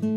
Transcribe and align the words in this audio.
There 0.00 0.08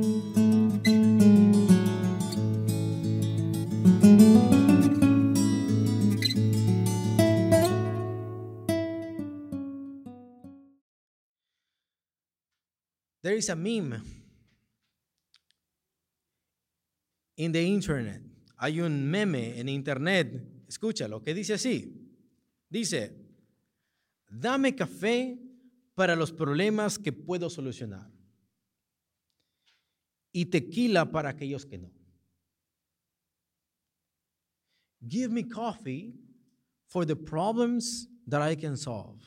is 13.36 13.50
a 13.50 13.56
meme 13.56 14.02
in 17.36 17.52
the 17.52 17.62
internet. 17.62 18.22
Hay 18.60 18.80
un 18.80 19.06
meme 19.12 19.60
en 19.60 19.68
internet, 19.68 20.66
escúchalo, 20.66 21.22
que 21.22 21.34
dice 21.34 21.56
así. 21.56 22.10
Dice, 22.70 23.12
dame 24.30 24.76
café 24.76 25.38
para 25.94 26.16
los 26.16 26.32
problemas 26.32 26.98
que 26.98 27.12
puedo 27.12 27.50
solucionar 27.50 28.23
y 30.34 30.46
tequila 30.46 31.06
para 31.06 31.30
aquellos 31.30 31.66
que 31.66 31.78
no. 31.78 31.92
Give 35.08 35.32
me 35.32 35.44
coffee 35.44 36.16
for 36.88 37.06
the 37.06 37.16
problems 37.16 38.08
that 38.28 38.42
I 38.42 38.56
can 38.56 38.76
solve, 38.76 39.20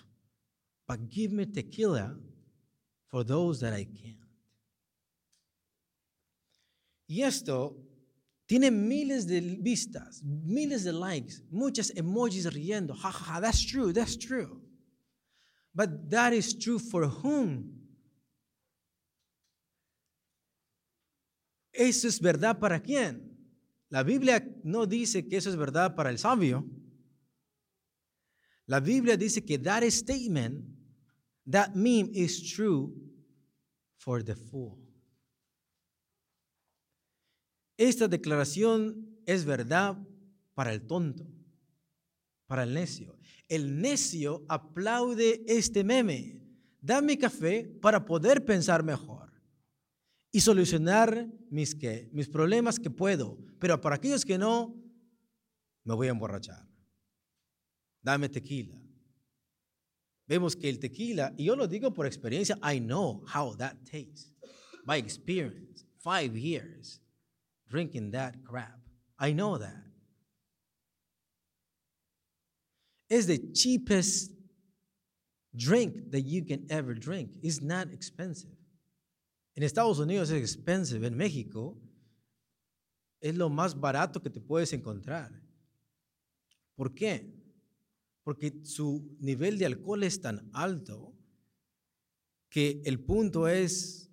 but 0.88 1.08
give 1.08 1.32
me 1.32 1.46
tequila 1.46 2.16
for 3.06 3.24
those 3.24 3.60
that 3.60 3.72
I 3.72 3.84
can't. 3.84 4.16
Y 7.08 7.22
esto 7.22 7.76
tiene 8.48 8.70
miles 8.70 9.26
de 9.26 9.40
vistas, 9.40 10.22
miles 10.24 10.84
de 10.84 10.92
likes, 10.92 11.42
muchas 11.52 11.92
emojis 11.94 12.46
riendo. 12.46 12.96
Ha, 12.96 13.38
that's 13.40 13.64
true, 13.64 13.92
that's 13.92 14.16
true. 14.16 14.60
But 15.74 16.10
that 16.10 16.32
is 16.32 16.54
true 16.54 16.78
for 16.78 17.06
whom? 17.06 17.75
¿Eso 21.76 22.08
es 22.08 22.20
verdad 22.20 22.58
para 22.58 22.80
quién? 22.80 23.36
La 23.90 24.02
Biblia 24.02 24.42
no 24.64 24.86
dice 24.86 25.28
que 25.28 25.36
eso 25.36 25.50
es 25.50 25.56
verdad 25.56 25.94
para 25.94 26.10
el 26.10 26.18
sabio. 26.18 26.66
La 28.64 28.80
Biblia 28.80 29.16
dice 29.16 29.44
que 29.44 29.58
that 29.58 29.82
statement, 29.90 30.64
that 31.48 31.74
meme 31.74 32.10
is 32.12 32.54
true 32.54 32.92
for 33.98 34.24
the 34.24 34.34
fool. 34.34 34.78
Esta 37.76 38.08
declaración 38.08 39.20
es 39.26 39.44
verdad 39.44 39.98
para 40.54 40.72
el 40.72 40.86
tonto, 40.86 41.26
para 42.46 42.62
el 42.62 42.72
necio. 42.72 43.18
El 43.48 43.82
necio 43.82 44.46
aplaude 44.48 45.44
este 45.46 45.84
meme. 45.84 46.40
Dame 46.80 47.18
café 47.18 47.64
para 47.82 48.04
poder 48.04 48.44
pensar 48.44 48.82
mejor 48.82 49.25
y 50.36 50.40
solucionar 50.42 51.26
mis, 51.48 51.74
mis 52.12 52.28
problemas 52.28 52.78
que 52.78 52.90
puedo. 52.90 53.38
Pero 53.58 53.80
para 53.80 53.96
aquellos 53.96 54.22
que 54.22 54.36
no, 54.36 54.74
me 55.82 55.94
voy 55.94 56.08
a 56.08 56.10
emborrachar. 56.10 56.68
Dame 58.02 58.28
tequila. 58.28 58.78
Vemos 60.28 60.54
que 60.54 60.68
el 60.68 60.78
tequila, 60.78 61.32
y 61.38 61.44
yo 61.44 61.56
lo 61.56 61.66
digo 61.66 61.94
por 61.94 62.04
experiencia, 62.04 62.58
I 62.62 62.80
know 62.80 63.24
how 63.24 63.56
that 63.56 63.76
tastes. 63.90 64.34
By 64.84 64.98
experience, 64.98 65.86
five 66.04 66.36
years 66.36 67.00
drinking 67.70 68.10
that 68.10 68.34
crap. 68.44 68.78
I 69.18 69.32
know 69.32 69.56
that. 69.56 69.86
It's 73.08 73.24
the 73.24 73.38
cheapest 73.54 74.32
drink 75.56 76.10
that 76.10 76.26
you 76.26 76.44
can 76.44 76.66
ever 76.68 76.92
drink. 76.92 77.38
It's 77.42 77.62
not 77.62 77.90
expensive. 77.90 78.50
En 79.56 79.62
Estados 79.62 79.98
Unidos 79.98 80.28
es 80.30 80.38
expensive. 80.38 81.06
En 81.06 81.16
México 81.16 81.80
es 83.20 83.34
lo 83.34 83.48
más 83.48 83.80
barato 83.80 84.22
que 84.22 84.28
te 84.28 84.40
puedes 84.40 84.72
encontrar. 84.74 85.32
¿Por 86.74 86.94
qué? 86.94 87.34
Porque 88.22 88.60
su 88.64 89.16
nivel 89.18 89.56
de 89.56 89.64
alcohol 89.64 90.02
es 90.02 90.20
tan 90.20 90.50
alto 90.52 91.14
que 92.50 92.82
el 92.84 93.00
punto 93.00 93.48
es 93.48 94.10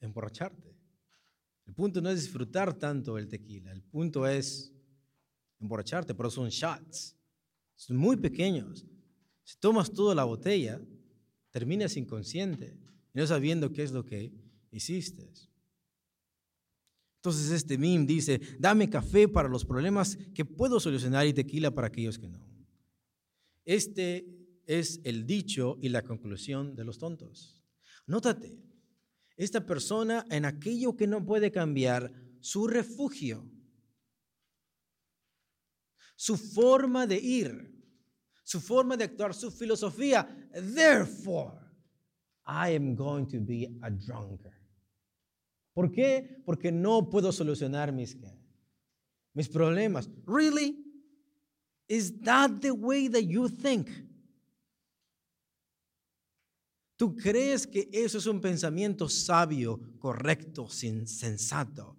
emborracharte. 0.00 0.76
El 1.64 1.74
punto 1.74 2.00
no 2.00 2.10
es 2.10 2.20
disfrutar 2.22 2.74
tanto 2.74 3.18
el 3.18 3.28
tequila, 3.28 3.70
el 3.72 3.82
punto 3.82 4.26
es 4.26 4.72
emborracharte, 5.60 6.14
pero 6.14 6.30
son 6.30 6.48
shots. 6.48 7.16
Son 7.76 7.96
muy 7.96 8.16
pequeños. 8.16 8.84
Si 9.44 9.56
tomas 9.58 9.92
toda 9.92 10.16
la 10.16 10.24
botella, 10.24 10.80
terminas 11.50 11.96
inconsciente 11.96 12.85
no 13.16 13.26
sabiendo 13.26 13.72
qué 13.72 13.82
es 13.82 13.92
lo 13.92 14.04
que 14.04 14.30
hiciste. 14.70 15.32
Entonces 17.16 17.50
este 17.50 17.78
meme 17.78 18.04
dice, 18.04 18.40
dame 18.58 18.90
café 18.90 19.26
para 19.26 19.48
los 19.48 19.64
problemas 19.64 20.18
que 20.34 20.44
puedo 20.44 20.78
solucionar 20.78 21.26
y 21.26 21.32
tequila 21.32 21.70
para 21.70 21.86
aquellos 21.86 22.18
que 22.18 22.28
no. 22.28 22.46
Este 23.64 24.26
es 24.66 25.00
el 25.02 25.26
dicho 25.26 25.78
y 25.80 25.88
la 25.88 26.02
conclusión 26.02 26.76
de 26.76 26.84
los 26.84 26.98
tontos. 26.98 27.64
Nótate, 28.06 28.54
esta 29.36 29.64
persona 29.64 30.24
en 30.30 30.44
aquello 30.44 30.94
que 30.94 31.06
no 31.06 31.24
puede 31.24 31.50
cambiar, 31.50 32.12
su 32.40 32.68
refugio, 32.68 33.50
su 36.16 36.36
forma 36.36 37.06
de 37.06 37.16
ir, 37.16 37.74
su 38.44 38.60
forma 38.60 38.96
de 38.96 39.04
actuar, 39.04 39.34
su 39.34 39.50
filosofía. 39.50 40.48
Therefore, 40.52 41.65
I 42.46 42.70
am 42.70 42.94
going 42.94 43.26
to 43.26 43.40
be 43.40 43.68
a 43.82 43.90
drunkard. 43.90 44.52
¿Por 45.74 45.90
qué? 45.90 46.42
Porque 46.44 46.72
no 46.72 47.10
puedo 47.10 47.32
solucionar 47.32 47.92
mis, 47.92 48.16
mis 49.34 49.48
problemas. 49.48 50.08
Really? 50.24 50.76
Is 51.88 52.20
that 52.22 52.60
the 52.60 52.70
way 52.70 53.08
that 53.08 53.24
you 53.24 53.48
think? 53.48 53.88
¿Tú 56.96 57.14
crees 57.14 57.66
que 57.66 57.90
eso 57.92 58.16
es 58.18 58.26
un 58.26 58.40
pensamiento 58.40 59.08
sabio, 59.08 59.78
correcto, 59.98 60.68
sensato? 60.70 61.94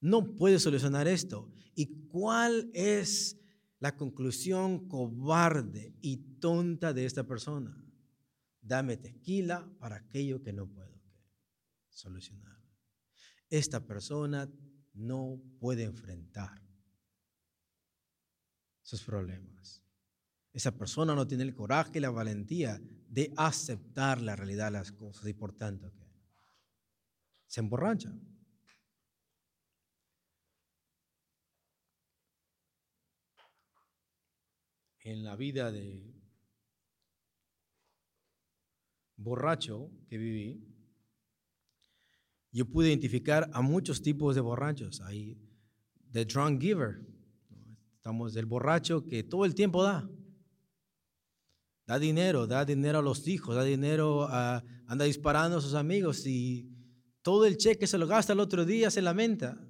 No 0.00 0.34
puedes 0.34 0.62
solucionar 0.62 1.06
esto. 1.06 1.48
¿Y 1.76 2.08
cuál 2.08 2.68
es 2.74 3.38
la 3.78 3.96
conclusión 3.96 4.88
cobarde 4.88 5.94
y 6.00 6.16
tonta 6.40 6.92
de 6.92 7.06
esta 7.06 7.24
persona? 7.24 7.85
Dame 8.66 8.96
tequila 8.96 9.64
para 9.78 9.96
aquello 9.96 10.42
que 10.42 10.52
no 10.52 10.66
puedo 10.66 11.00
solucionar. 11.88 12.60
Esta 13.48 13.86
persona 13.86 14.50
no 14.94 15.40
puede 15.60 15.84
enfrentar 15.84 16.60
sus 18.82 19.02
problemas. 19.04 19.84
Esa 20.52 20.72
persona 20.72 21.14
no 21.14 21.26
tiene 21.26 21.44
el 21.44 21.54
coraje 21.54 21.98
y 21.98 22.00
la 22.00 22.10
valentía 22.10 22.80
de 23.08 23.32
aceptar 23.36 24.20
la 24.20 24.34
realidad 24.34 24.66
de 24.66 24.72
las 24.72 24.90
cosas 24.90 25.28
y 25.28 25.32
por 25.32 25.54
tanto 25.54 25.92
se 27.46 27.60
emborracha. 27.60 28.12
En 35.04 35.22
la 35.22 35.36
vida 35.36 35.70
de 35.70 36.15
borracho 39.16 39.90
que 40.08 40.18
viví, 40.18 40.62
yo 42.52 42.64
pude 42.64 42.88
identificar 42.88 43.50
a 43.52 43.60
muchos 43.60 44.00
tipos 44.00 44.34
de 44.34 44.40
borrachos. 44.40 45.00
Hay 45.02 45.38
the 46.12 46.24
drunk 46.24 46.60
giver, 46.60 47.00
estamos 47.96 48.32
del 48.32 48.46
borracho 48.46 49.04
que 49.04 49.22
todo 49.22 49.44
el 49.44 49.54
tiempo 49.54 49.82
da. 49.82 50.08
Da 51.86 51.98
dinero, 51.98 52.46
da 52.46 52.64
dinero 52.64 52.98
a 52.98 53.02
los 53.02 53.28
hijos, 53.28 53.54
da 53.54 53.62
dinero, 53.62 54.26
a, 54.28 54.64
anda 54.86 55.04
disparando 55.04 55.58
a 55.58 55.60
sus 55.60 55.74
amigos 55.74 56.26
y 56.26 56.68
todo 57.22 57.44
el 57.44 57.56
cheque 57.56 57.86
se 57.86 57.98
lo 57.98 58.06
gasta 58.06 58.32
el 58.32 58.40
otro 58.40 58.64
día, 58.64 58.90
se 58.90 59.02
lamenta 59.02 59.60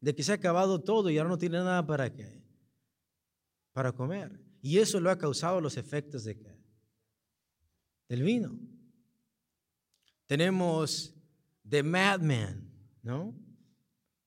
de 0.00 0.14
que 0.14 0.22
se 0.22 0.32
ha 0.32 0.36
acabado 0.36 0.82
todo 0.82 1.10
y 1.10 1.18
ahora 1.18 1.30
no 1.30 1.38
tiene 1.38 1.58
nada 1.58 1.84
para 1.86 2.12
qué, 2.12 2.44
para 3.72 3.92
comer. 3.92 4.40
Y 4.62 4.78
eso 4.78 5.00
lo 5.00 5.10
ha 5.10 5.18
causado 5.18 5.60
los 5.60 5.76
efectos 5.76 6.24
de 6.24 6.38
qué? 6.38 6.60
Del 8.08 8.22
vino. 8.22 8.58
Tenemos 10.26 11.14
the 11.68 11.82
madman, 11.82 12.70
¿no? 13.02 13.34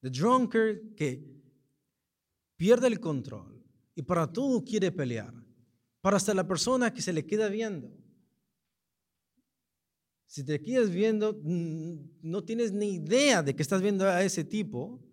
The 0.02 0.10
drunkard 0.10 0.96
que 0.96 1.24
pierde 2.56 2.88
el 2.88 3.00
control 3.00 3.64
y 3.96 4.02
para 4.02 4.32
todo 4.32 4.64
quiere 4.64 4.92
pelear 4.92 5.34
para 6.02 6.18
hasta 6.18 6.34
la 6.34 6.48
persona 6.48 6.94
que 6.94 7.02
se 7.02 7.14
le 7.14 7.26
queda 7.26 7.50
viendo. 7.50 7.92
Si 10.26 10.46
te 10.46 10.62
quedas 10.62 10.92
viendo, 10.92 11.40
no 11.44 12.44
tienes 12.44 12.72
ni 12.72 12.96
idea 12.96 13.42
de 13.42 13.56
que 13.56 13.64
estás 13.64 13.82
viendo 13.82 14.08
a 14.08 14.24
ese 14.24 14.44
tipo. 14.44 15.04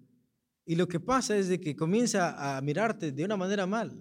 Y 0.67 0.75
lo 0.75 0.87
que 0.87 1.01
pasa 1.01 1.37
es 1.37 1.49
de 1.49 1.59
que 1.61 1.75
comienza 1.75 2.57
a 2.57 2.61
mirarte 2.61 3.13
de 3.13 3.25
una 3.25 3.37
manera 3.37 3.67
mal. 3.67 3.99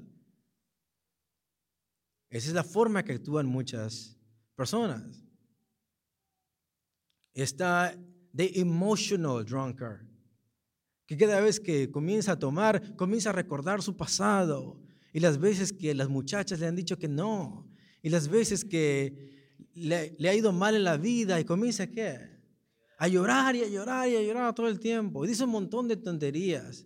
Esa 2.30 2.50
es 2.50 2.54
la 2.54 2.64
forma 2.64 3.04
que 3.04 3.14
actúan 3.14 3.46
muchas 3.46 4.20
personas. 4.56 5.25
Está 7.36 7.96
the 8.36 8.60
emotional 8.60 9.46
drunkard, 9.46 10.08
que 11.06 11.16
cada 11.16 11.40
vez 11.40 11.60
que 11.60 11.92
comienza 11.92 12.32
a 12.32 12.40
tomar, 12.40 12.96
comienza 12.96 13.30
a 13.30 13.34
recordar 13.34 13.84
su 13.84 13.96
pasado 13.96 14.82
y 15.14 15.20
las 15.20 15.38
veces 15.38 15.72
que 15.72 15.94
las 15.94 16.10
muchachas 16.10 16.60
le 16.60 16.66
han 16.66 16.76
dicho 16.76 16.98
que 16.98 17.08
no, 17.08 17.70
y 18.02 18.10
las 18.10 18.28
veces 18.28 18.66
que 18.66 19.54
le, 19.74 20.16
le 20.18 20.30
ha 20.30 20.34
ido 20.34 20.52
mal 20.52 20.76
en 20.76 20.84
la 20.84 20.98
vida 20.98 21.40
y 21.40 21.46
comienza 21.46 21.86
¿qué? 21.88 22.36
a 22.98 23.08
llorar 23.08 23.56
y 23.56 23.64
a 23.64 23.68
llorar 23.68 24.10
y 24.10 24.16
a 24.16 24.22
llorar 24.22 24.56
todo 24.56 24.68
el 24.68 24.80
tiempo. 24.80 25.26
Y 25.26 25.28
dice 25.28 25.44
un 25.44 25.52
montón 25.52 25.88
de 25.88 25.98
tonterías. 25.98 26.86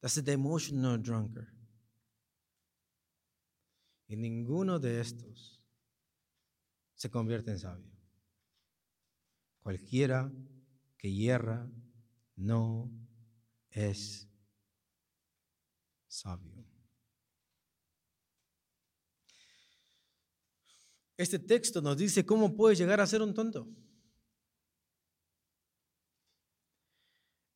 That's 0.00 0.22
the 0.22 0.32
emotional 0.32 1.02
drunkard. 1.02 1.48
Y 4.08 4.16
ninguno 4.16 4.78
de 4.78 5.00
estos 5.00 5.60
se 6.94 7.10
convierte 7.10 7.50
en 7.50 7.58
sabio. 7.58 7.95
Cualquiera 9.66 10.32
que 10.96 11.12
hierra 11.12 11.68
no 12.36 12.88
es 13.68 14.30
sabio. 16.06 16.64
Este 21.16 21.40
texto 21.40 21.82
nos 21.82 21.96
dice 21.96 22.24
cómo 22.24 22.54
puedes 22.54 22.78
llegar 22.78 23.00
a 23.00 23.08
ser 23.08 23.22
un 23.22 23.34
tonto. 23.34 23.68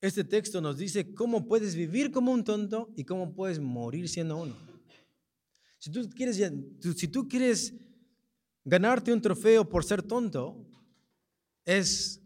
Este 0.01 0.25
texto 0.25 0.61
nos 0.61 0.79
dice 0.79 1.15
cómo 1.15 1.47
puedes 1.47 1.77
vivir 1.77 2.11
como 2.11 2.33
un 2.33 2.43
tonto 2.43 2.93
y 2.97 3.05
cómo 3.05 3.33
puedes 3.33 3.61
morir 3.61 4.09
siendo 4.09 4.37
uno. 4.37 4.57
Si 5.79 5.93
tú 5.93 6.11
quieres, 6.11 6.43
si 6.97 7.07
tú 7.07 7.29
quieres 7.29 7.73
ganarte 8.65 9.13
un 9.13 9.23
trofeo 9.23 9.69
por 9.69 9.85
ser 9.85 10.03
tonto, 10.03 10.67
es 11.71 12.21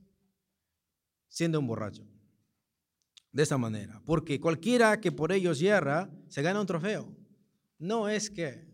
siendo 1.28 1.60
un 1.60 1.66
borracho. 1.66 2.06
De 3.30 3.42
esa 3.42 3.58
manera. 3.58 4.00
Porque 4.06 4.40
cualquiera 4.40 5.00
que 5.00 5.10
por 5.10 5.32
ellos 5.32 5.58
hierra, 5.58 6.08
se 6.28 6.40
gana 6.40 6.60
un 6.60 6.66
trofeo. 6.66 7.12
No 7.78 8.08
es 8.08 8.30
que, 8.30 8.64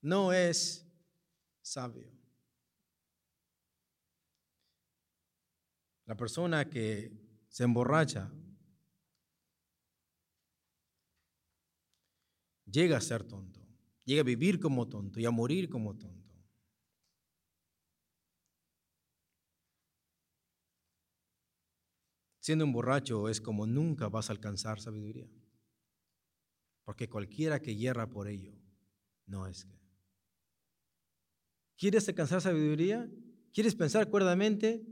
no 0.00 0.32
es 0.32 0.86
sabio. 1.60 2.10
La 6.06 6.16
persona 6.16 6.68
que 6.68 7.12
se 7.48 7.64
emborracha 7.64 8.32
llega 12.64 12.96
a 12.96 13.00
ser 13.00 13.22
tonto, 13.24 13.60
llega 14.04 14.22
a 14.22 14.24
vivir 14.24 14.58
como 14.58 14.88
tonto 14.88 15.20
y 15.20 15.26
a 15.26 15.30
morir 15.30 15.68
como 15.68 15.94
tonto. 15.96 16.29
Siendo 22.40 22.64
un 22.64 22.72
borracho 22.72 23.28
es 23.28 23.40
como 23.40 23.66
nunca 23.66 24.08
vas 24.08 24.30
a 24.30 24.32
alcanzar 24.32 24.80
sabiduría, 24.80 25.30
porque 26.84 27.08
cualquiera 27.08 27.60
que 27.60 27.76
hierra 27.76 28.08
por 28.08 28.28
ello 28.28 28.54
no 29.26 29.46
es 29.46 29.64
que. 29.64 29.78
¿Quieres 31.76 32.08
alcanzar 32.08 32.40
sabiduría? 32.40 33.10
¿Quieres 33.52 33.74
pensar 33.74 34.08
cuerdamente? 34.08 34.82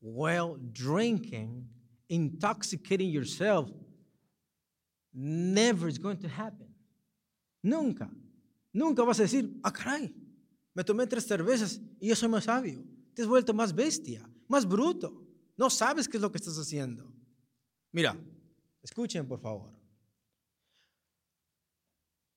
Well, 0.00 0.56
drinking, 0.58 1.70
intoxicating 2.08 3.10
yourself, 3.10 3.70
never 5.12 5.88
is 5.88 5.98
going 5.98 6.16
to 6.18 6.28
happen. 6.28 6.74
Nunca. 7.62 8.10
Nunca 8.72 9.02
vas 9.02 9.18
a 9.20 9.24
decir, 9.24 9.50
ah, 9.62 9.72
caray, 9.72 10.14
me 10.74 10.84
tomé 10.84 11.06
tres 11.06 11.26
cervezas 11.26 11.80
y 12.00 12.08
yo 12.08 12.16
soy 12.16 12.28
más 12.28 12.44
sabio. 12.44 12.82
Te 13.14 13.22
has 13.22 13.28
vuelto 13.28 13.52
más 13.52 13.74
bestia, 13.74 14.26
más 14.48 14.66
bruto. 14.66 15.29
No 15.60 15.68
sabes 15.68 16.08
qué 16.08 16.16
es 16.16 16.22
lo 16.22 16.32
que 16.32 16.38
estás 16.38 16.56
haciendo. 16.56 17.12
Mira, 17.92 18.16
escuchen 18.82 19.28
por 19.28 19.40
favor. 19.40 19.70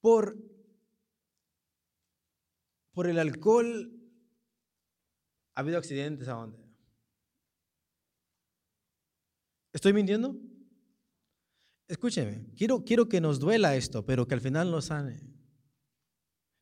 Por 0.02 0.38
por 2.92 3.08
el 3.08 3.18
alcohol 3.18 3.98
ha 5.56 5.62
habido 5.62 5.78
accidentes 5.78 6.28
a 6.28 6.34
dónde? 6.34 6.60
¿Estoy 9.72 9.94
mintiendo? 9.94 10.36
Escúcheme, 11.88 12.52
quiero, 12.58 12.84
quiero 12.84 13.08
que 13.08 13.22
nos 13.22 13.40
duela 13.40 13.78
esto, 13.78 14.06
pero 14.06 14.28
que 14.28 14.34
al 14.34 14.42
final 14.42 14.70
nos 14.70 14.86
sane. 14.88 15.22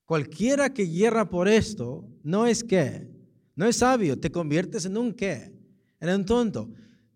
Cualquiera 0.05 0.71
que 0.75 0.87
hierra 0.87 1.27
por 1.27 1.47
esto 1.47 2.07
no 2.21 2.45
es 2.45 2.63
qué, 2.63 3.09
no 3.55 3.65
es 3.65 3.77
sabio, 3.77 4.19
te 4.19 4.31
conviertes 4.31 4.85
en 4.85 4.97
un 4.97 5.15
qué, 5.15 5.59
en 6.01 6.09
un 6.09 6.25
tonto. 6.25 6.69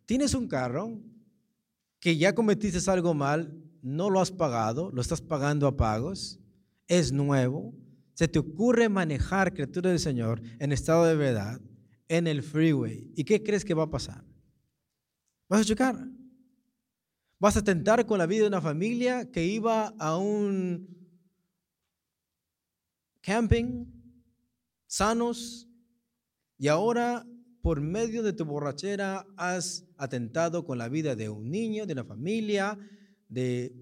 Tienes 0.05 0.33
un 0.33 0.47
carro 0.47 1.01
que 1.99 2.17
ya 2.17 2.33
cometiste 2.33 2.89
algo 2.89 3.13
mal, 3.13 3.61
no 3.81 4.09
lo 4.09 4.21
has 4.21 4.31
pagado, 4.31 4.91
lo 4.91 5.01
estás 5.01 5.21
pagando 5.21 5.67
a 5.67 5.75
pagos, 5.75 6.39
es 6.87 7.11
nuevo, 7.11 7.73
se 8.13 8.27
te 8.27 8.39
ocurre 8.39 8.87
manejar, 8.87 9.53
criatura 9.53 9.89
del 9.89 9.99
Señor, 9.99 10.41
en 10.59 10.71
estado 10.71 11.05
de 11.05 11.15
verdad, 11.15 11.59
en 12.07 12.27
el 12.27 12.43
freeway, 12.43 13.11
¿y 13.15 13.23
qué 13.23 13.41
crees 13.41 13.65
que 13.65 13.73
va 13.73 13.83
a 13.83 13.89
pasar? 13.89 14.23
Vas 15.49 15.61
a 15.61 15.65
chocar. 15.65 16.07
Vas 17.39 17.57
a 17.57 17.63
tentar 17.63 18.05
con 18.05 18.17
la 18.17 18.25
vida 18.25 18.43
de 18.43 18.47
una 18.47 18.61
familia 18.61 19.29
que 19.29 19.43
iba 19.43 19.87
a 19.99 20.17
un 20.17 20.87
camping, 23.21 23.85
sanos, 24.87 25.67
y 26.57 26.67
ahora 26.67 27.25
por 27.65 27.81
medio 27.81 28.21
de 28.21 28.31
tu 28.31 28.45
borrachera 28.45 29.25
has 29.37 29.83
atentado 29.97 30.63
con 30.63 30.77
la 30.77 30.87
vida 30.87 31.15
de 31.15 31.29
un 31.29 31.49
niño, 31.49 31.87
de 31.87 31.93
una 31.93 32.03
familia, 32.03 32.77
de 33.27 33.75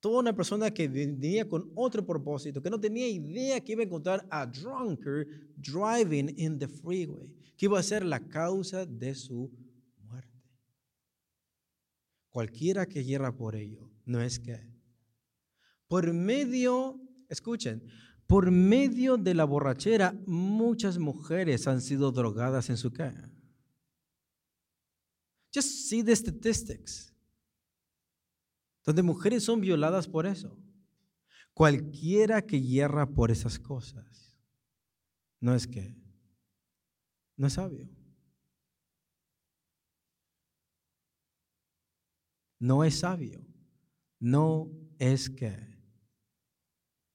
toda 0.00 0.18
una 0.18 0.34
persona 0.34 0.72
que 0.72 0.88
venía 0.88 1.48
con 1.48 1.70
otro 1.76 2.04
propósito, 2.04 2.60
que 2.60 2.68
no 2.68 2.80
tenía 2.80 3.06
idea 3.06 3.60
que 3.60 3.70
iba 3.70 3.82
a 3.82 3.84
encontrar 3.84 4.26
a 4.32 4.44
drunkard 4.46 5.28
driving 5.54 6.34
in 6.36 6.58
the 6.58 6.66
freeway, 6.66 7.32
que 7.56 7.66
iba 7.66 7.78
a 7.78 7.84
ser 7.84 8.04
la 8.04 8.18
causa 8.18 8.84
de 8.84 9.14
su 9.14 9.48
muerte. 10.02 10.42
Cualquiera 12.30 12.84
que 12.84 13.04
hierra 13.04 13.30
por 13.30 13.54
ello, 13.54 13.88
no 14.04 14.20
es 14.20 14.40
que. 14.40 14.58
Por 15.86 16.12
medio, 16.12 17.00
escuchen, 17.28 17.84
por 18.26 18.50
medio 18.50 19.16
de 19.16 19.34
la 19.34 19.44
borrachera, 19.44 20.14
muchas 20.26 20.98
mujeres 20.98 21.66
han 21.66 21.80
sido 21.80 22.10
drogadas 22.12 22.70
en 22.70 22.76
su 22.76 22.92
casa. 22.92 23.30
Just 25.54 25.88
see 25.88 26.02
the 26.02 26.14
statistics 26.14 27.12
donde 28.86 29.02
mujeres 29.02 29.42
son 29.42 29.60
violadas 29.60 30.06
por 30.06 30.26
eso. 30.26 30.56
Cualquiera 31.52 32.42
que 32.42 32.62
hierra 32.62 33.06
por 33.06 33.30
esas 33.32 33.58
cosas, 33.58 34.32
no 35.40 35.54
es 35.54 35.66
que, 35.66 35.96
no 37.36 37.48
es 37.48 37.54
sabio. 37.54 37.88
No 42.58 42.84
es 42.84 43.00
sabio. 43.00 43.44
No 44.18 44.70
es 44.98 45.28
que 45.28 45.76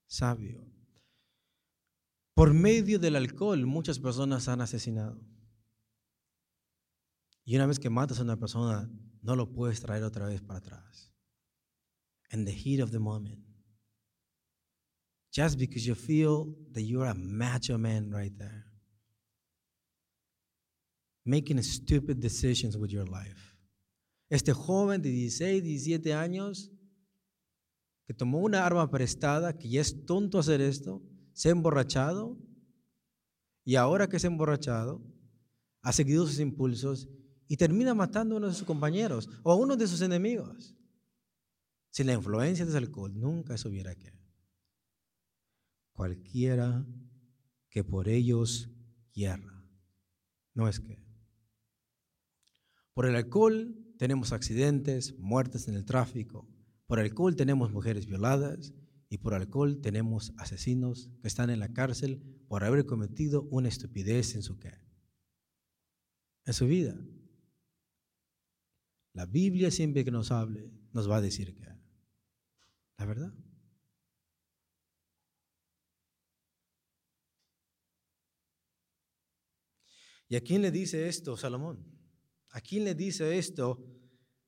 sabio. 0.06 0.71
Por 2.34 2.54
medio 2.54 2.98
del 2.98 3.16
alcohol 3.16 3.66
muchas 3.66 3.98
personas 3.98 4.48
han 4.48 4.60
asesinado. 4.60 5.20
Y 7.44 7.56
una 7.56 7.66
vez 7.66 7.78
que 7.78 7.90
matas 7.90 8.20
a 8.20 8.22
una 8.22 8.38
persona, 8.38 8.90
no 9.20 9.36
lo 9.36 9.52
puedes 9.52 9.80
traer 9.80 10.04
otra 10.04 10.26
vez 10.26 10.40
para 10.40 10.58
atrás 10.58 11.12
and 12.32 12.46
the 12.46 12.52
heat 12.52 12.80
of 12.80 12.90
the 12.90 12.98
moment. 12.98 13.38
Just 15.30 15.58
because 15.58 15.86
you 15.86 15.94
feel 15.94 16.54
that 16.72 16.82
you're 16.82 17.06
a 17.06 17.14
macho 17.14 17.78
man 17.78 18.10
right 18.10 18.36
there. 18.36 18.64
Making 21.24 21.62
stupid 21.62 22.20
decisions 22.20 22.76
with 22.76 22.90
your 22.90 23.06
life. 23.06 23.56
Este 24.30 24.52
joven 24.52 25.00
de 25.02 25.10
16, 25.10 25.62
17 25.62 26.12
años 26.14 26.70
que 28.06 28.14
tomó 28.14 28.40
una 28.40 28.66
arma 28.66 28.90
prestada, 28.90 29.56
que 29.56 29.68
ya 29.68 29.80
es 29.80 30.04
tonto 30.04 30.38
hacer 30.38 30.60
esto, 30.60 31.02
se 31.32 31.48
ha 31.48 31.52
emborrachado 31.52 32.38
y 33.64 33.76
ahora 33.76 34.08
que 34.08 34.18
se 34.18 34.26
ha 34.26 34.30
emborrachado, 34.30 35.00
ha 35.82 35.92
seguido 35.92 36.26
sus 36.26 36.38
impulsos 36.40 37.08
y 37.48 37.56
termina 37.56 37.94
matando 37.94 38.34
a 38.34 38.38
uno 38.38 38.48
de 38.48 38.54
sus 38.54 38.66
compañeros 38.66 39.28
o 39.42 39.52
a 39.52 39.56
uno 39.56 39.76
de 39.76 39.86
sus 39.86 40.00
enemigos. 40.00 40.74
Sin 41.90 42.06
la 42.06 42.14
influencia 42.14 42.64
del 42.64 42.76
alcohol, 42.76 43.12
nunca 43.18 43.58
se 43.58 43.68
hubiera 43.68 43.94
que. 43.94 44.14
Cualquiera 45.92 46.86
que 47.68 47.84
por 47.84 48.08
ellos 48.08 48.70
hierra. 49.12 49.64
No 50.54 50.68
es 50.68 50.80
que. 50.80 50.98
Por 52.94 53.06
el 53.06 53.16
alcohol 53.16 53.76
tenemos 53.98 54.32
accidentes, 54.32 55.18
muertes 55.18 55.68
en 55.68 55.74
el 55.74 55.84
tráfico. 55.84 56.48
Por 56.86 56.98
el 56.98 57.06
alcohol 57.06 57.36
tenemos 57.36 57.70
mujeres 57.70 58.06
violadas. 58.06 58.72
Y 59.12 59.18
por 59.18 59.34
alcohol 59.34 59.82
tenemos 59.82 60.32
asesinos 60.38 61.10
que 61.20 61.28
están 61.28 61.50
en 61.50 61.60
la 61.60 61.74
cárcel 61.74 62.22
por 62.48 62.64
haber 62.64 62.86
cometido 62.86 63.42
una 63.50 63.68
estupidez 63.68 64.34
en 64.36 64.42
su, 64.42 64.58
en 66.46 66.54
su 66.54 66.66
vida. 66.66 66.98
La 69.12 69.26
Biblia 69.26 69.70
siempre 69.70 70.02
que 70.02 70.10
nos 70.10 70.30
hable 70.30 70.72
nos 70.94 71.10
va 71.10 71.18
a 71.18 71.20
decir 71.20 71.54
que 71.54 71.66
la 72.96 73.04
verdad. 73.04 73.34
¿Y 80.26 80.36
a 80.36 80.40
quién 80.40 80.62
le 80.62 80.70
dice 80.70 81.06
esto 81.06 81.36
Salomón? 81.36 81.84
¿A 82.48 82.62
quién 82.62 82.84
le 82.84 82.94
dice 82.94 83.36
esto 83.36 83.84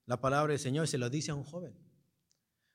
la 0.06 0.23
palabra 0.23 0.52
del 0.52 0.59
Señor? 0.59 0.88
Se 0.88 0.97
lo 0.97 1.11
dice 1.11 1.33
a 1.33 1.35
un 1.35 1.44
joven. 1.44 1.84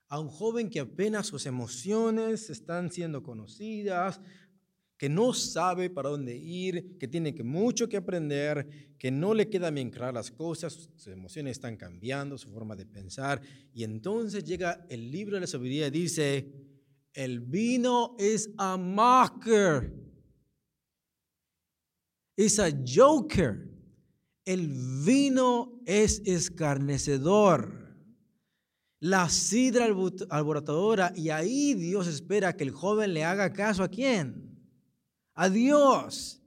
A 0.09 0.19
un 0.19 0.27
joven 0.27 0.69
que 0.69 0.79
apenas 0.79 1.27
sus 1.27 1.45
emociones 1.45 2.49
están 2.49 2.91
siendo 2.91 3.23
conocidas, 3.23 4.19
que 4.97 5.07
no 5.07 5.33
sabe 5.33 5.89
para 5.89 6.09
dónde 6.09 6.35
ir, 6.35 6.97
que 6.97 7.07
tiene 7.07 7.31
mucho 7.43 7.87
que 7.87 7.95
aprender, 7.95 8.95
que 8.97 9.11
no 9.11 9.33
le 9.33 9.49
quedan 9.49 9.75
bien 9.75 9.89
claras 9.89 10.13
las 10.13 10.31
cosas, 10.31 10.73
sus 10.73 11.07
emociones 11.07 11.53
están 11.53 11.77
cambiando, 11.77 12.37
su 12.37 12.49
forma 12.49 12.75
de 12.75 12.85
pensar. 12.85 13.41
Y 13.71 13.85
entonces 13.85 14.43
llega 14.43 14.85
el 14.89 15.09
libro 15.09 15.35
de 15.35 15.41
la 15.41 15.47
sabiduría 15.47 15.87
y 15.87 15.91
dice, 15.91 16.51
el 17.13 17.39
vino 17.39 18.17
es 18.19 18.49
a 18.57 18.75
mocker, 18.75 19.93
es 22.35 22.59
a 22.59 22.69
joker. 22.85 23.69
El 24.45 24.69
vino 25.05 25.81
es 25.85 26.21
escarnecedor. 26.25 27.88
La 28.99 29.29
sidra 29.29 29.85
alborotadora 29.85 31.13
y 31.15 31.29
ahí 31.29 31.73
Dios 31.73 32.07
espera 32.07 32.55
que 32.55 32.65
el 32.65 32.71
joven 32.71 33.13
le 33.13 33.23
haga 33.23 33.53
caso 33.53 33.83
a 33.83 33.87
quién? 33.87 34.59
Adiós. 35.35 36.41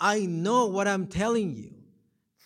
I 0.00 0.26
know 0.26 0.70
what 0.70 0.86
I'm 0.86 1.08
telling 1.08 1.54
you. 1.54 1.74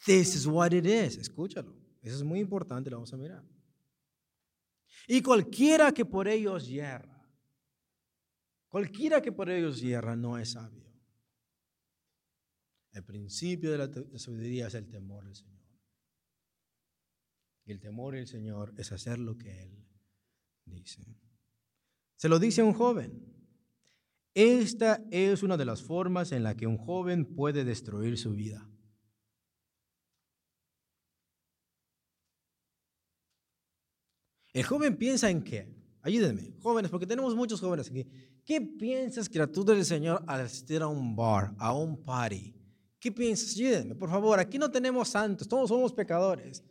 This 0.06 0.34
is 0.34 0.46
what 0.46 0.72
it 0.72 0.87
is. 0.87 1.18
Escúchalo. 1.18 1.75
Eso 2.02 2.16
es 2.16 2.25
muy 2.25 2.40
importante, 2.40 2.88
lo 2.88 2.96
vamos 2.96 3.12
a 3.12 3.16
mirar. 3.16 3.44
Y 5.06 5.20
cualquiera 5.20 5.92
que 5.92 6.04
por 6.04 6.28
ellos 6.28 6.66
hierra, 6.66 7.28
cualquiera 8.68 9.20
que 9.20 9.32
por 9.32 9.50
ellos 9.50 9.80
hierra 9.80 10.16
no 10.16 10.38
es 10.38 10.52
sabio. 10.52 10.88
El 12.92 13.04
principio 13.04 13.72
de 13.72 13.78
la 13.78 14.18
sabiduría 14.18 14.68
es 14.68 14.75
el 14.75 14.88
temor 14.88 15.25
del 15.25 15.34
Señor. 15.34 15.59
El 17.70 17.78
temor 17.78 18.16
del 18.16 18.26
Señor 18.26 18.74
es 18.76 18.90
hacer 18.90 19.20
lo 19.20 19.38
que 19.38 19.62
Él 19.62 19.86
dice. 20.64 21.04
Se 22.16 22.28
lo 22.28 22.40
dice 22.40 22.62
a 22.62 22.64
un 22.64 22.72
joven. 22.72 23.24
Esta 24.34 25.00
es 25.12 25.44
una 25.44 25.56
de 25.56 25.64
las 25.64 25.80
formas 25.80 26.32
en 26.32 26.42
la 26.42 26.56
que 26.56 26.66
un 26.66 26.78
joven 26.78 27.24
puede 27.24 27.64
destruir 27.64 28.18
su 28.18 28.32
vida. 28.32 28.68
El 34.52 34.64
joven 34.64 34.96
piensa 34.96 35.30
en 35.30 35.44
qué? 35.44 35.72
Ayúdenme, 36.02 36.52
jóvenes, 36.58 36.90
porque 36.90 37.06
tenemos 37.06 37.36
muchos 37.36 37.60
jóvenes 37.60 37.88
aquí. 37.88 38.04
¿Qué 38.44 38.60
piensas, 38.60 39.28
criatura 39.28 39.74
del 39.74 39.84
Señor, 39.84 40.24
al 40.26 40.40
asistir 40.40 40.82
a 40.82 40.88
un 40.88 41.14
bar, 41.14 41.54
a 41.56 41.72
un 41.72 42.02
party? 42.02 42.52
¿Qué 42.98 43.12
piensas? 43.12 43.54
Ayúdenme, 43.54 43.94
por 43.94 44.10
favor, 44.10 44.40
aquí 44.40 44.58
no 44.58 44.68
tenemos 44.70 45.08
santos, 45.08 45.46
todos 45.46 45.68
somos 45.68 45.92
pecadores. 45.92 46.64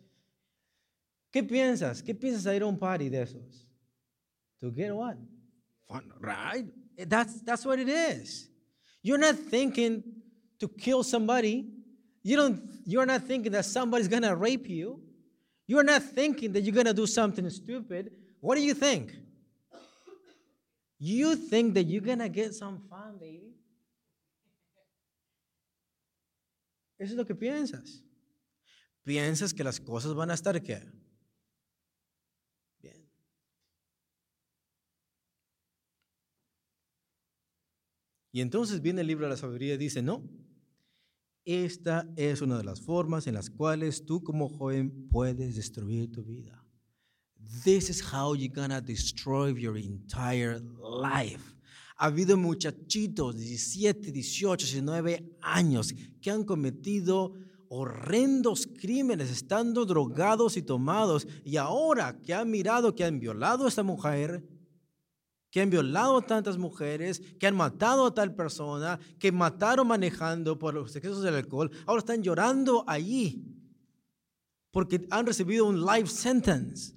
¿Qué 1.32 1.44
piensas? 1.44 2.02
¿Qué 2.02 2.16
piensas 2.16 2.54
ir 2.54 2.64
a 2.64 2.66
un 2.66 2.78
party 2.78 3.10
de 3.10 3.22
esos? 3.22 3.68
To 4.62 4.72
get 4.72 4.94
what? 4.94 5.18
Fun, 5.88 6.12
right? 6.20 6.66
That's, 6.98 7.42
that's 7.42 7.66
what 7.66 7.80
it 7.80 7.88
is. 7.88 8.50
You're 9.02 9.20
not 9.20 9.36
thinking 9.36 10.04
to 10.60 10.68
kill 10.68 11.04
somebody. 11.04 11.68
You 12.24 12.36
don't, 12.36 12.62
you're 12.86 13.06
not 13.06 13.24
thinking 13.24 13.52
that 13.54 13.66
somebody's 13.66 14.08
going 14.08 14.24
to 14.24 14.36
rape 14.36 14.68
you. 14.68 15.02
You're 15.68 15.84
not 15.84 16.02
thinking 16.04 16.52
that 16.54 16.62
you're 16.62 16.74
going 16.74 16.88
to 16.88 16.94
do 16.94 17.06
something 17.06 17.48
stupid. 17.50 18.12
What 18.42 18.56
do 18.56 18.62
you 18.62 18.74
think? 18.74 19.16
You 20.98 21.36
think 21.36 21.76
that 21.76 21.84
you're 21.84 22.02
going 22.02 22.20
to 22.20 22.28
get 22.28 22.54
some 22.54 22.82
fun, 22.90 23.18
baby. 23.20 23.54
Eso 27.00 27.14
es 27.14 27.18
lo 27.18 27.24
que 27.24 27.36
piensas. 27.36 28.02
Piensas 29.06 29.54
que 29.54 29.64
las 29.64 29.80
cosas 29.80 30.14
van 30.14 30.32
a 30.32 30.34
estar 30.34 30.62
qué? 30.62 30.82
Y 38.32 38.42
entonces 38.42 38.82
viene 38.82 39.02
el 39.02 39.08
libro 39.08 39.26
de 39.26 39.32
la 39.32 39.38
sabiduría 39.38 39.74
y 39.74 39.78
dice, 39.78 40.02
no, 40.02 40.24
esta 41.46 42.08
es 42.16 42.42
una 42.42 42.58
de 42.58 42.64
las 42.64 42.82
formas 42.82 43.26
en 43.26 43.34
las 43.34 43.50
cuales 43.50 44.06
tú 44.06 44.24
como 44.24 44.50
joven 44.50 45.08
puedes 45.10 45.56
destruir 45.56 46.12
tu 46.12 46.24
vida. 46.24 46.64
This 47.64 47.90
is 47.90 48.04
how 48.14 48.36
you're 48.36 48.54
gonna 48.54 48.82
destroy 48.82 49.54
your 49.60 49.78
entire 49.78 50.60
life. 51.02 51.44
Ha 51.98 52.06
habido 52.06 52.38
muchachitos 52.38 53.36
de 53.36 53.42
17, 53.42 54.12
18, 54.12 54.66
19 54.66 55.38
años 55.42 55.94
que 56.22 56.30
han 56.30 56.44
cometido 56.44 57.34
horrendos 57.70 58.68
crímenes 58.68 59.30
estando 59.30 59.86
drogados 59.86 60.58
y 60.58 60.62
tomados 60.62 61.28
y 61.44 61.58
ahora 61.58 62.20
que 62.22 62.34
han 62.34 62.50
mirado 62.50 62.96
que 62.96 63.04
han 63.04 63.20
violado 63.20 63.66
a 63.66 63.70
esta 63.70 63.84
mujer, 63.84 64.44
que 65.52 65.62
han 65.62 65.70
violado 65.70 66.18
a 66.18 66.22
tantas 66.22 66.58
mujeres, 66.58 67.22
que 67.40 67.48
han 67.48 67.56
matado 67.56 68.06
a 68.06 68.14
tal 68.14 68.36
persona, 68.36 69.00
que 69.20 69.32
mataron 69.32 69.88
manejando 69.88 70.60
por 70.60 70.74
los 70.74 70.96
excesos 70.96 71.24
del 71.24 71.36
alcohol, 71.36 71.72
ahora 71.86 72.00
están 72.00 72.22
llorando 72.22 72.84
allí 72.88 73.46
porque 74.72 75.08
han 75.10 75.26
recibido 75.26 75.66
un 75.66 75.84
life 75.84 76.08
sentence 76.08 76.94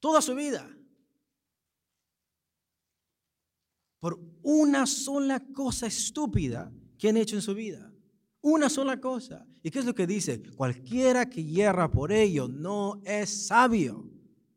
toda 0.00 0.20
su 0.20 0.34
vida 0.34 0.68
por 4.02 4.18
una 4.42 4.84
sola 4.86 5.40
cosa 5.54 5.86
estúpida 5.86 6.72
que 6.98 7.08
han 7.08 7.16
hecho 7.16 7.36
en 7.36 7.42
su 7.42 7.54
vida. 7.54 7.92
Una 8.40 8.68
sola 8.68 9.00
cosa. 9.00 9.46
¿Y 9.62 9.70
qué 9.70 9.78
es 9.78 9.84
lo 9.84 9.94
que 9.94 10.08
dice? 10.08 10.42
Cualquiera 10.56 11.30
que 11.30 11.44
hierra 11.44 11.88
por 11.88 12.10
ello 12.10 12.48
no 12.48 13.00
es 13.04 13.46
sabio. 13.46 14.10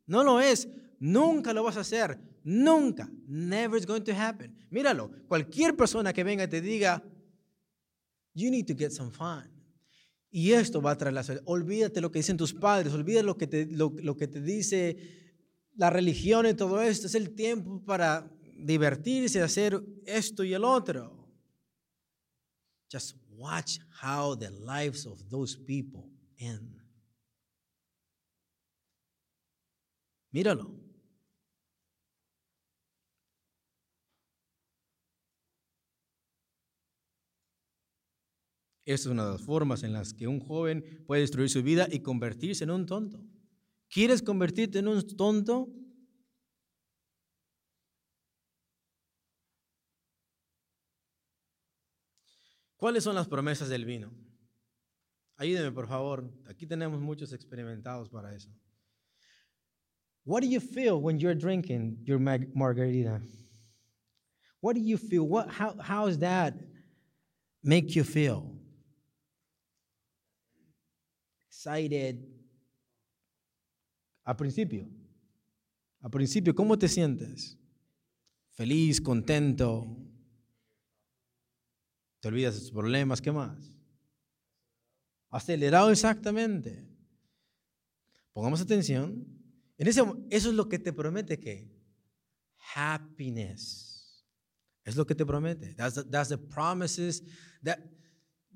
No 0.04 0.24
lo 0.24 0.40
es. 0.40 0.68
Nunca 0.98 1.52
lo 1.52 1.62
vas 1.62 1.76
a 1.76 1.82
hacer. 1.82 2.18
Nunca. 2.46 3.10
Never 3.26 3.76
is 3.76 3.84
going 3.84 4.04
to 4.04 4.12
happen. 4.12 4.56
Míralo. 4.70 5.10
Cualquier 5.26 5.76
persona 5.76 6.12
que 6.12 6.22
venga 6.22 6.48
te 6.48 6.60
diga, 6.60 7.02
you 8.34 8.52
need 8.52 8.68
to 8.68 8.74
get 8.76 8.92
some 8.92 9.10
fun. 9.10 9.50
Y 10.30 10.52
esto 10.52 10.80
va 10.80 10.92
a 10.92 10.96
traer 10.96 11.12
la 11.12 11.24
Olvídate 11.46 12.00
lo 12.00 12.12
que 12.12 12.20
dicen 12.20 12.36
tus 12.36 12.54
padres, 12.54 12.92
olvídate 12.92 13.24
lo 13.24 13.36
que, 13.36 13.48
te, 13.48 13.66
lo, 13.66 13.92
lo 14.00 14.16
que 14.16 14.28
te 14.28 14.40
dice 14.40 14.96
la 15.74 15.90
religión 15.90 16.46
y 16.46 16.54
todo 16.54 16.80
esto. 16.80 17.08
Es 17.08 17.16
el 17.16 17.34
tiempo 17.34 17.82
para 17.84 18.30
divertirse, 18.56 19.42
hacer 19.42 19.82
esto 20.04 20.44
y 20.44 20.54
el 20.54 20.62
otro. 20.62 21.28
Just 22.92 23.16
watch 23.28 23.80
how 24.00 24.36
the 24.36 24.50
lives 24.50 25.04
of 25.04 25.20
those 25.28 25.58
people 25.58 26.08
end. 26.38 26.80
Míralo. 30.30 30.85
Es 38.86 39.04
una 39.04 39.26
de 39.26 39.32
las 39.32 39.42
formas 39.42 39.82
en 39.82 39.92
las 39.92 40.14
que 40.14 40.28
un 40.28 40.38
joven 40.38 41.04
puede 41.06 41.22
destruir 41.22 41.50
su 41.50 41.62
vida 41.62 41.88
y 41.90 41.98
convertirse 41.98 42.62
en 42.62 42.70
un 42.70 42.86
tonto. 42.86 43.20
¿Quieres 43.90 44.22
convertirte 44.22 44.78
en 44.78 44.86
un 44.86 45.04
tonto? 45.16 45.68
¿Cuáles 52.76 53.02
son 53.02 53.16
las 53.16 53.26
promesas 53.26 53.68
del 53.68 53.84
vino? 53.84 54.12
Ayúdeme, 55.36 55.72
por 55.72 55.88
favor. 55.88 56.32
Aquí 56.46 56.64
tenemos 56.64 57.00
muchos 57.00 57.32
experimentados 57.32 58.08
para 58.08 58.34
eso. 58.36 58.50
What 60.24 60.42
do 60.42 60.48
you 60.48 60.60
feel 60.60 61.00
when 61.00 61.18
you're 61.18 61.38
drinking 61.38 62.04
your 62.04 62.20
margarita? 62.20 63.20
What 64.60 64.74
do 64.74 64.80
you 64.80 64.96
feel? 64.96 65.26
What, 65.26 65.48
how, 65.48 65.74
how 65.80 66.06
does 66.06 66.18
that 66.20 66.54
make 67.62 67.96
you 67.96 68.04
feel? 68.04 68.55
Excited. 71.56 72.16
A 74.24 74.36
principio, 74.36 74.88
a 76.00 76.08
principio, 76.10 76.54
¿cómo 76.54 76.76
te 76.76 76.88
sientes? 76.88 77.58
Feliz, 78.50 79.00
contento. 79.00 79.86
Te 82.20 82.28
olvidas 82.28 82.54
de 82.54 82.60
tus 82.60 82.72
problemas, 82.72 83.22
¿qué 83.22 83.30
más? 83.30 83.72
Acelerado 85.30 85.90
exactamente. 85.90 86.88
Pongamos 88.32 88.60
atención. 88.60 89.26
En 89.78 89.86
ese, 89.86 90.00
eso 90.30 90.48
es 90.50 90.54
lo 90.54 90.68
que 90.68 90.78
te 90.78 90.92
promete 90.92 91.38
que 91.38 91.70
happiness. 92.74 94.24
Es 94.84 94.96
lo 94.96 95.06
que 95.06 95.14
te 95.14 95.24
promete. 95.24 95.74
That's 95.74 95.94
the, 95.94 96.04
that's 96.04 96.28
the 96.28 96.38
promises 96.38 97.22
that 97.62 97.78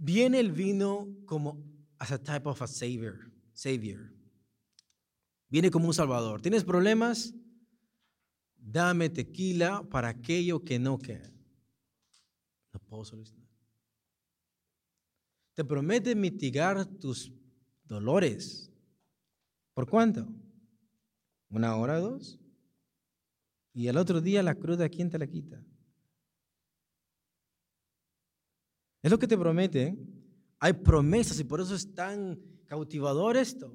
Viene 0.02 0.40
el 0.40 0.52
vino 0.52 1.14
como 1.26 1.62
as 2.00 2.10
a 2.10 2.18
type 2.18 2.48
of 2.48 2.60
a 2.62 2.66
savior, 2.66 3.30
savior. 3.52 4.10
Viene 5.50 5.70
como 5.70 5.86
un 5.86 5.94
salvador. 5.94 6.40
¿Tienes 6.40 6.64
problemas? 6.64 7.34
Dame 8.56 9.10
tequila 9.10 9.82
para 9.90 10.08
aquello 10.08 10.64
que 10.64 10.78
no 10.78 10.98
queda. 10.98 11.30
No 12.72 12.80
puedo 12.80 13.04
solucionar. 13.04 13.48
Te 15.54 15.64
promete 15.64 16.14
mitigar 16.14 16.86
tus 16.86 17.32
dolores. 17.84 18.72
¿Por 19.74 19.88
cuánto? 19.88 20.26
¿Una 21.50 21.76
hora 21.76 21.98
dos? 21.98 22.38
Y 23.74 23.88
el 23.88 23.98
otro 23.98 24.20
día 24.20 24.42
la 24.42 24.54
cruda, 24.54 24.88
¿quién 24.88 25.10
te 25.10 25.18
la 25.18 25.26
quita? 25.26 25.62
Es 29.02 29.10
lo 29.10 29.18
que 29.18 29.28
te 29.28 29.36
promete. 29.36 29.98
Hay 30.60 30.74
promesas 30.74 31.40
y 31.40 31.44
por 31.44 31.60
eso 31.60 31.74
es 31.74 31.94
tan 31.94 32.38
cautivador 32.66 33.36
esto. 33.36 33.74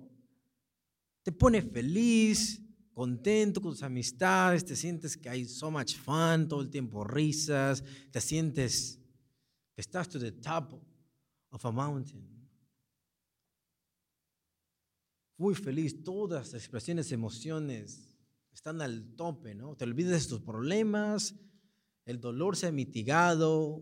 Te 1.23 1.31
pone 1.31 1.61
feliz, 1.61 2.61
contento 2.93 3.59
con 3.59 3.71
tus 3.71 3.83
amistades, 3.83 4.63
te 4.63 4.75
sientes 4.75 5.17
que 5.17 5.27
hay 5.27 5.45
so 5.45 5.71
much 5.71 5.95
fun, 5.95 6.47
todo 6.47 6.61
el 6.61 6.69
tiempo 6.69 7.03
risas, 7.03 7.83
te 8.11 8.21
sientes 8.21 8.99
que 9.73 9.81
estás 9.81 10.07
to 10.07 10.19
the 10.19 10.31
top 10.31 10.79
of 11.49 11.65
a 11.65 11.71
mountain. 11.71 12.23
Muy 15.37 15.55
feliz, 15.55 16.01
todas 16.03 16.53
las 16.53 16.61
expresiones, 16.61 17.11
emociones 17.11 18.15
están 18.53 18.81
al 18.81 19.15
tope, 19.15 19.53
¿no? 19.53 19.75
Te 19.75 19.83
olvides 19.83 20.23
de 20.23 20.29
tus 20.29 20.41
problemas, 20.41 21.35
el 22.05 22.21
dolor 22.21 22.55
se 22.55 22.67
ha 22.67 22.71
mitigado, 22.71 23.81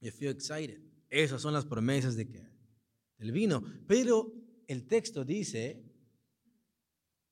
You 0.00 0.12
feel 0.12 0.30
excited. 0.30 0.85
Esas 1.22 1.40
son 1.40 1.54
las 1.54 1.64
promesas 1.64 2.14
de 2.14 2.28
que 2.28 2.46
el 3.16 3.32
vino. 3.32 3.64
Pero 3.88 4.34
el 4.66 4.86
texto 4.86 5.24
dice 5.24 5.82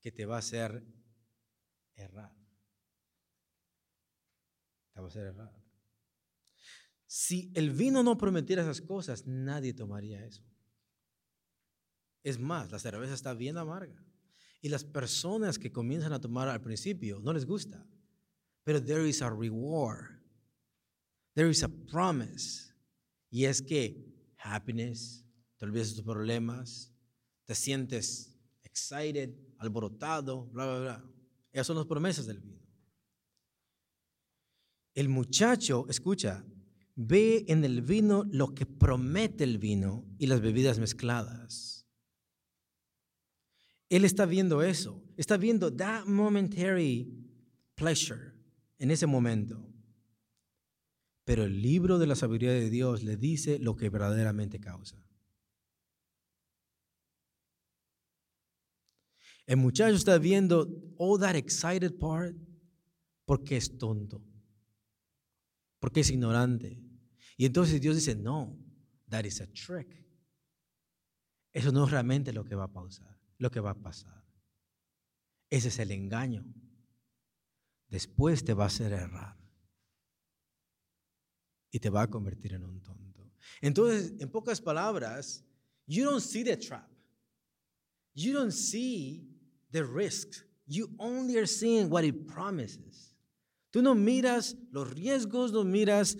que 0.00 0.10
te 0.10 0.24
va 0.24 0.36
a 0.36 0.38
hacer 0.38 0.82
errar. 1.94 2.34
Te 4.94 5.00
va 5.00 5.06
a 5.06 5.08
hacer 5.08 5.26
errar. 5.26 5.62
Si 7.06 7.52
el 7.54 7.72
vino 7.72 8.02
no 8.02 8.16
prometiera 8.16 8.62
esas 8.62 8.80
cosas, 8.80 9.26
nadie 9.26 9.74
tomaría 9.74 10.24
eso. 10.24 10.42
Es 12.22 12.38
más, 12.38 12.72
la 12.72 12.78
cerveza 12.78 13.12
está 13.12 13.34
bien 13.34 13.58
amarga. 13.58 14.02
Y 14.62 14.70
las 14.70 14.82
personas 14.82 15.58
que 15.58 15.72
comienzan 15.72 16.14
a 16.14 16.20
tomar 16.22 16.48
al 16.48 16.62
principio 16.62 17.20
no 17.20 17.34
les 17.34 17.44
gusta. 17.44 17.86
Pero 18.62 18.82
there 18.82 19.06
is 19.06 19.20
a 19.20 19.28
reward. 19.28 20.22
There 21.34 21.50
is 21.50 21.62
a 21.62 21.68
promise. 21.68 22.73
Y 23.34 23.46
es 23.46 23.62
que 23.62 24.14
happiness, 24.38 25.26
te 25.56 25.64
olvides 25.64 25.88
de 25.88 25.94
tus 25.96 26.04
problemas, 26.04 26.94
te 27.46 27.56
sientes 27.56 28.38
excited, 28.62 29.34
alborotado, 29.58 30.46
bla, 30.52 30.66
bla, 30.66 30.78
bla. 30.78 31.10
Esas 31.50 31.66
son 31.66 31.78
las 31.78 31.86
promesas 31.86 32.26
del 32.26 32.38
vino. 32.38 32.62
El 34.94 35.08
muchacho, 35.08 35.84
escucha, 35.88 36.44
ve 36.94 37.44
en 37.48 37.64
el 37.64 37.82
vino 37.82 38.22
lo 38.30 38.54
que 38.54 38.66
promete 38.66 39.42
el 39.42 39.58
vino 39.58 40.06
y 40.16 40.28
las 40.28 40.40
bebidas 40.40 40.78
mezcladas. 40.78 41.88
Él 43.88 44.04
está 44.04 44.26
viendo 44.26 44.62
eso, 44.62 45.02
está 45.16 45.36
viendo 45.36 45.74
that 45.74 46.04
momentary 46.06 47.12
pleasure 47.74 48.32
en 48.78 48.92
ese 48.92 49.08
momento. 49.08 49.73
Pero 51.24 51.44
el 51.44 51.62
libro 51.62 51.98
de 51.98 52.06
la 52.06 52.16
sabiduría 52.16 52.52
de 52.52 52.68
Dios 52.68 53.02
le 53.02 53.16
dice 53.16 53.58
lo 53.58 53.76
que 53.76 53.88
verdaderamente 53.88 54.60
causa. 54.60 55.02
El 59.46 59.56
muchacho 59.58 59.94
está 59.94 60.18
viendo 60.18 60.68
all 60.98 61.20
that 61.20 61.34
excited 61.34 61.98
part 61.98 62.36
porque 63.24 63.56
es 63.56 63.78
tonto, 63.78 64.22
porque 65.78 66.00
es 66.00 66.10
ignorante. 66.10 66.82
Y 67.36 67.46
entonces 67.46 67.80
Dios 67.80 67.96
dice, 67.96 68.14
no, 68.14 68.58
that 69.08 69.24
is 69.24 69.40
a 69.40 69.46
trick. 69.46 70.04
Eso 71.52 71.72
no 71.72 71.84
es 71.84 71.90
realmente 71.90 72.32
lo 72.32 72.44
que 72.44 72.54
va 72.54 72.64
a 72.64 72.72
pasar, 72.72 73.18
lo 73.38 73.50
que 73.50 73.60
va 73.60 73.70
a 73.70 73.80
pasar. 73.80 74.24
Ese 75.50 75.68
es 75.68 75.78
el 75.78 75.90
engaño. 75.90 76.44
Después 77.88 78.44
te 78.44 78.54
va 78.54 78.64
a 78.64 78.68
hacer 78.68 78.92
errar 78.92 79.43
y 81.74 81.80
te 81.80 81.90
va 81.90 82.02
a 82.02 82.06
convertir 82.08 82.54
en 82.54 82.62
un 82.62 82.80
tonto. 82.80 83.28
Entonces, 83.60 84.14
en 84.20 84.30
pocas 84.30 84.60
palabras, 84.60 85.44
you 85.88 86.04
don't 86.04 86.20
see 86.20 86.44
the 86.44 86.56
trap. 86.56 86.88
You 88.14 88.32
don't 88.32 88.52
see 88.52 89.28
the 89.72 89.82
risks. 89.82 90.44
You 90.68 90.88
only 90.98 91.36
are 91.36 91.48
seeing 91.48 91.90
what 91.90 92.04
it 92.04 92.28
promises. 92.32 93.16
Tú 93.72 93.82
no 93.82 93.96
miras 93.96 94.56
los 94.70 94.88
riesgos, 94.88 95.52
no 95.52 95.64
miras 95.64 96.16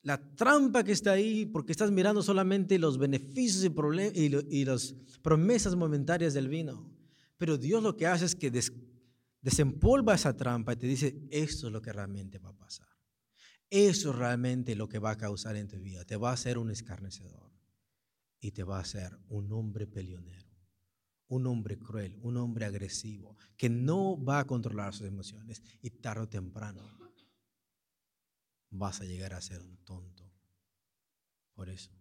la 0.00 0.16
trampa 0.36 0.84
que 0.84 0.92
está 0.92 1.12
ahí 1.12 1.44
porque 1.44 1.72
estás 1.72 1.90
mirando 1.90 2.22
solamente 2.22 2.78
los 2.78 2.96
beneficios 2.96 3.62
y, 4.14 4.56
y, 4.56 4.64
las 4.64 4.94
promesas 5.20 5.76
momentarias 5.76 6.32
del 6.32 6.48
vino. 6.48 6.90
Pero 7.36 7.58
Dios 7.58 7.82
lo 7.82 7.94
que 7.94 8.06
hace 8.06 8.24
es 8.24 8.34
que 8.34 8.50
desempolva 9.42 10.14
esa 10.14 10.34
trampa 10.34 10.72
y 10.72 10.76
te 10.76 10.86
dice, 10.86 11.28
esto 11.28 11.66
es 11.66 11.72
lo 11.74 11.82
que 11.82 11.92
realmente 11.92 12.38
va 12.38 12.48
a 12.48 12.56
pasar. 12.56 12.89
Eso 13.70 14.10
es 14.10 14.16
realmente 14.16 14.74
lo 14.74 14.88
que 14.88 14.98
va 14.98 15.12
a 15.12 15.16
causar 15.16 15.56
en 15.56 15.68
tu 15.68 15.78
vida. 15.80 16.04
Te 16.04 16.16
va 16.16 16.30
a 16.30 16.34
hacer 16.34 16.58
un 16.58 16.70
escarnecedor 16.70 17.50
y 18.40 18.50
te 18.50 18.64
va 18.64 18.78
a 18.78 18.82
hacer 18.82 19.16
un 19.28 19.52
hombre 19.52 19.86
peleonero, 19.86 20.50
un 21.28 21.46
hombre 21.46 21.78
cruel, 21.78 22.18
un 22.22 22.36
hombre 22.36 22.64
agresivo, 22.64 23.36
que 23.56 23.68
no 23.68 24.22
va 24.22 24.40
a 24.40 24.46
controlar 24.46 24.94
sus 24.94 25.06
emociones 25.06 25.62
y 25.80 25.90
tarde 25.90 26.22
o 26.22 26.28
temprano 26.28 27.00
vas 28.70 29.00
a 29.00 29.04
llegar 29.04 29.34
a 29.34 29.40
ser 29.40 29.60
un 29.62 29.76
tonto. 29.78 30.30
Por 31.54 31.68
eso. 31.68 31.99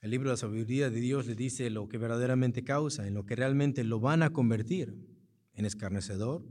El 0.00 0.10
libro 0.10 0.30
de 0.30 0.32
la 0.32 0.38
sabiduría 0.38 0.88
de 0.88 0.98
Dios 0.98 1.26
le 1.26 1.34
dice 1.34 1.68
lo 1.68 1.88
que 1.88 1.98
verdaderamente 1.98 2.64
causa, 2.64 3.06
en 3.06 3.12
lo 3.12 3.26
que 3.26 3.36
realmente 3.36 3.84
lo 3.84 4.00
van 4.00 4.22
a 4.22 4.32
convertir 4.32 4.96
en 5.52 5.66
escarnecedor 5.66 6.42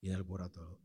y 0.00 0.08
en 0.08 0.14
alborotador. 0.14 0.80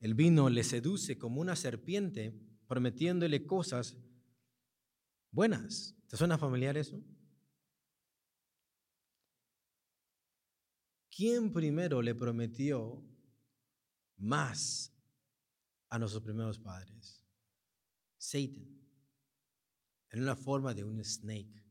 El 0.00 0.14
vino 0.14 0.48
le 0.48 0.64
seduce 0.64 1.16
como 1.16 1.40
una 1.40 1.54
serpiente, 1.54 2.34
prometiéndole 2.66 3.46
cosas 3.46 3.96
buenas. 5.30 5.94
¿Te 6.08 6.16
suena 6.16 6.36
familiar 6.36 6.76
eso? 6.76 7.00
¿Quién 11.08 11.52
primero 11.52 12.02
le 12.02 12.14
prometió 12.14 13.04
más 14.16 14.92
a 15.88 15.98
nuestros 15.98 16.22
primeros 16.22 16.58
padres? 16.58 17.24
Satan 18.16 18.87
en 20.10 20.22
una 20.22 20.36
forma 20.36 20.74
de 20.74 20.84
un 20.84 21.04
snake. 21.04 21.64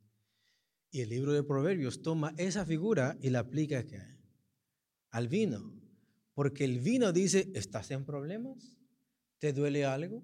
Y 0.92 1.02
el 1.02 1.10
libro 1.10 1.34
de 1.34 1.44
Proverbios 1.44 2.02
toma 2.02 2.34
esa 2.38 2.66
figura 2.66 3.18
y 3.22 3.30
la 3.30 3.40
aplica 3.40 3.84
al 5.12 5.28
vino. 5.28 5.74
Porque 6.34 6.64
el 6.66 6.80
vino 6.80 7.12
dice, 7.12 7.52
¿estás 7.56 7.92
en 7.92 8.06
problemas? 8.06 8.78
¿Te 9.40 9.54
duele 9.54 9.86
algo? 9.86 10.24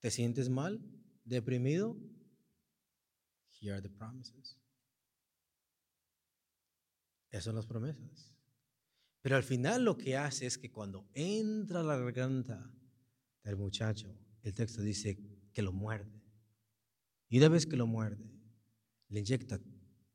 ¿Te 0.00 0.10
sientes 0.10 0.50
mal? 0.50 0.80
¿Deprimido? 1.24 1.96
Here 3.60 3.72
are 3.72 3.82
the 3.82 3.88
promises. 3.88 4.58
Esas 7.30 7.44
son 7.44 7.56
las 7.56 7.66
promesas. 7.66 8.36
Pero 9.22 9.36
al 9.36 9.42
final 9.42 9.84
lo 9.84 9.96
que 9.96 10.16
hace 10.18 10.44
es 10.44 10.58
que 10.58 10.70
cuando 10.70 11.08
entra 11.14 11.82
la 11.82 11.96
garganta 11.96 12.70
del 13.42 13.56
muchacho, 13.56 14.14
el 14.44 14.54
texto 14.54 14.82
dice 14.82 15.18
que 15.52 15.62
lo 15.62 15.72
muerde. 15.72 16.22
Y 17.28 17.38
una 17.38 17.48
vez 17.48 17.66
que 17.66 17.76
lo 17.76 17.86
muerde, 17.86 18.30
le 19.08 19.20
inyecta 19.20 19.58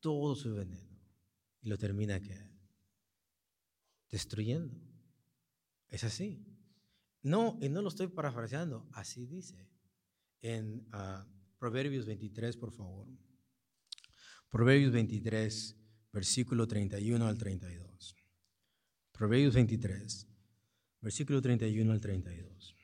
todo 0.00 0.34
su 0.34 0.54
veneno 0.54 0.98
y 1.60 1.68
lo 1.68 1.76
termina 1.76 2.20
que 2.20 2.38
destruyendo. 4.08 4.74
Es 5.88 6.04
así. 6.04 6.46
No, 7.22 7.58
y 7.60 7.68
no 7.68 7.82
lo 7.82 7.88
estoy 7.88 8.06
parafraseando, 8.08 8.88
así 8.92 9.26
dice 9.26 9.68
en 10.42 10.86
ah, 10.92 11.26
Proverbios 11.58 12.06
23, 12.06 12.56
por 12.56 12.72
favor. 12.72 13.06
Proverbios 14.48 14.92
23, 14.92 15.76
versículo 16.12 16.66
31 16.66 17.26
al 17.26 17.36
32. 17.36 18.16
Proverbios 19.12 19.54
23, 19.54 20.26
versículo 21.02 21.42
31 21.42 21.92
al 21.92 22.00
32. 22.00 22.79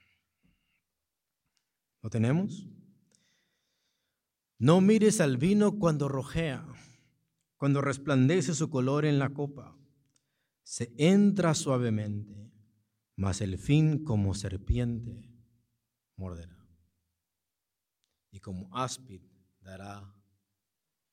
¿Lo 2.07 2.11
tenemos? 2.11 2.69
No 4.61 4.81
mires 4.81 5.21
al 5.21 5.39
vino 5.39 5.77
cuando 5.81 6.09
rojea, 6.09 6.65
cuando 7.57 7.81
resplandece 7.81 8.55
su 8.55 8.71
color 8.71 9.07
en 9.07 9.19
la 9.19 9.35
copa, 9.35 9.77
se 10.63 10.95
entra 10.99 11.53
suavemente, 11.53 12.53
mas 13.17 13.41
el 13.41 13.59
fin 13.59 14.05
como 14.05 14.35
serpiente 14.35 15.29
morderá. 16.15 16.57
Y 18.31 18.39
como 18.39 18.73
áspid 18.73 19.23
dará 19.61 19.99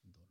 dolor. 0.03 0.29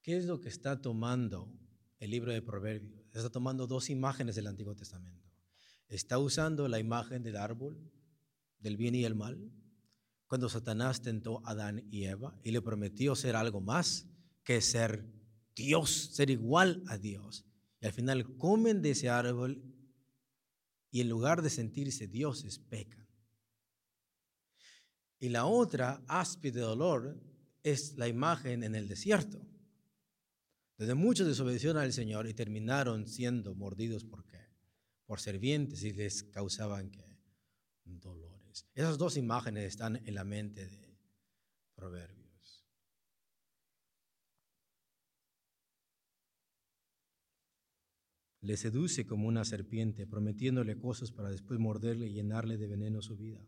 ¿Qué 0.00 0.16
es 0.16 0.26
lo 0.26 0.40
que 0.40 0.48
está 0.48 0.80
tomando 0.80 1.52
el 1.98 2.12
libro 2.12 2.32
de 2.32 2.40
Proverbios? 2.40 3.04
Está 3.12 3.30
tomando 3.30 3.66
dos 3.66 3.90
imágenes 3.90 4.36
del 4.36 4.46
Antiguo 4.46 4.76
Testamento. 4.76 5.28
Está 5.88 6.18
usando 6.18 6.68
la 6.68 6.78
imagen 6.78 7.24
del 7.24 7.36
árbol, 7.36 7.76
del 8.60 8.76
bien 8.76 8.94
y 8.94 9.04
el 9.04 9.14
mal, 9.14 9.52
cuando 10.26 10.48
Satanás 10.48 11.00
tentó 11.00 11.44
a 11.46 11.52
Adán 11.52 11.86
y 11.90 12.04
Eva 12.04 12.38
y 12.44 12.50
le 12.50 12.60
prometió 12.60 13.16
ser 13.16 13.34
algo 13.34 13.60
más 13.60 14.06
que 14.44 14.60
ser 14.60 15.06
Dios, 15.54 16.10
ser 16.12 16.30
igual 16.30 16.82
a 16.86 16.98
Dios. 16.98 17.46
Y 17.80 17.86
al 17.86 17.92
final 17.92 18.36
comen 18.36 18.82
de 18.82 18.90
ese 18.90 19.08
árbol 19.08 19.62
y 20.90 21.00
en 21.00 21.08
lugar 21.08 21.42
de 21.42 21.50
sentirse 21.50 22.06
dioses, 22.06 22.58
pecan. 22.58 23.08
Y 25.18 25.30
la 25.30 25.46
otra, 25.46 26.02
áspide 26.06 26.60
de 26.60 26.66
dolor, 26.66 27.20
es 27.62 27.96
la 27.96 28.08
imagen 28.08 28.62
en 28.62 28.74
el 28.74 28.86
desierto, 28.86 29.44
donde 30.76 30.94
muchos 30.94 31.26
desobedecieron 31.26 31.78
al 31.78 31.92
Señor 31.92 32.28
y 32.28 32.34
terminaron 32.34 33.06
siendo 33.06 33.54
mordidos 33.54 34.04
por 34.04 34.24
qué? 34.24 34.38
Por 35.06 35.20
servientes 35.20 35.82
y 35.82 35.92
les 35.92 36.22
causaban 36.22 36.90
¿qué? 36.90 37.08
Esas 38.74 38.98
dos 38.98 39.16
imágenes 39.16 39.64
están 39.64 39.96
en 39.96 40.14
la 40.14 40.24
mente 40.24 40.66
de 40.66 40.98
Proverbios. 41.74 42.18
Le 48.40 48.56
seduce 48.56 49.06
como 49.06 49.28
una 49.28 49.44
serpiente, 49.44 50.06
prometiéndole 50.06 50.78
cosas 50.78 51.10
para 51.10 51.30
después 51.30 51.58
morderle 51.58 52.06
y 52.06 52.12
llenarle 52.12 52.56
de 52.56 52.68
veneno 52.68 53.02
su 53.02 53.16
vida. 53.16 53.44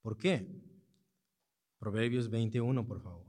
¿Por 0.00 0.16
qué? 0.16 0.62
Proverbios 1.78 2.30
21, 2.30 2.86
por 2.86 3.00
favor. 3.00 3.26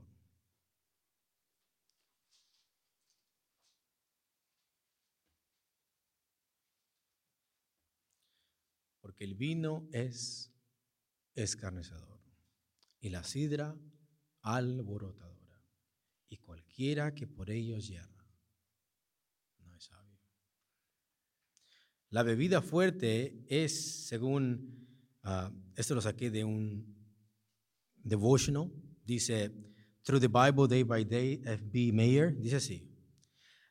Porque 9.00 9.24
el 9.24 9.34
vino 9.34 9.88
es 9.92 10.55
escarnecedor 11.36 12.20
y 12.98 13.10
la 13.10 13.22
sidra 13.22 13.76
alborotadora 14.42 15.64
y 16.28 16.38
cualquiera 16.38 17.14
que 17.14 17.28
por 17.28 17.50
ellos 17.50 17.86
yerra 17.86 18.28
no 19.60 19.72
es 19.72 19.84
sabio. 19.84 20.18
La 22.10 22.24
bebida 22.24 22.60
fuerte 22.60 23.44
es, 23.48 24.06
según 24.08 24.86
Uh, 25.26 25.50
esto 25.74 25.96
lo 25.96 26.00
saqué 26.00 26.30
de 26.30 26.44
un 26.44 26.86
devotional. 27.96 28.70
Dice, 29.04 29.50
Through 30.04 30.20
the 30.20 30.28
Bible 30.28 30.68
Day 30.68 30.84
by 30.84 31.04
Day, 31.04 31.42
F.B. 31.44 31.90
Mayer. 31.92 32.40
Dice 32.40 32.56
así, 32.56 32.88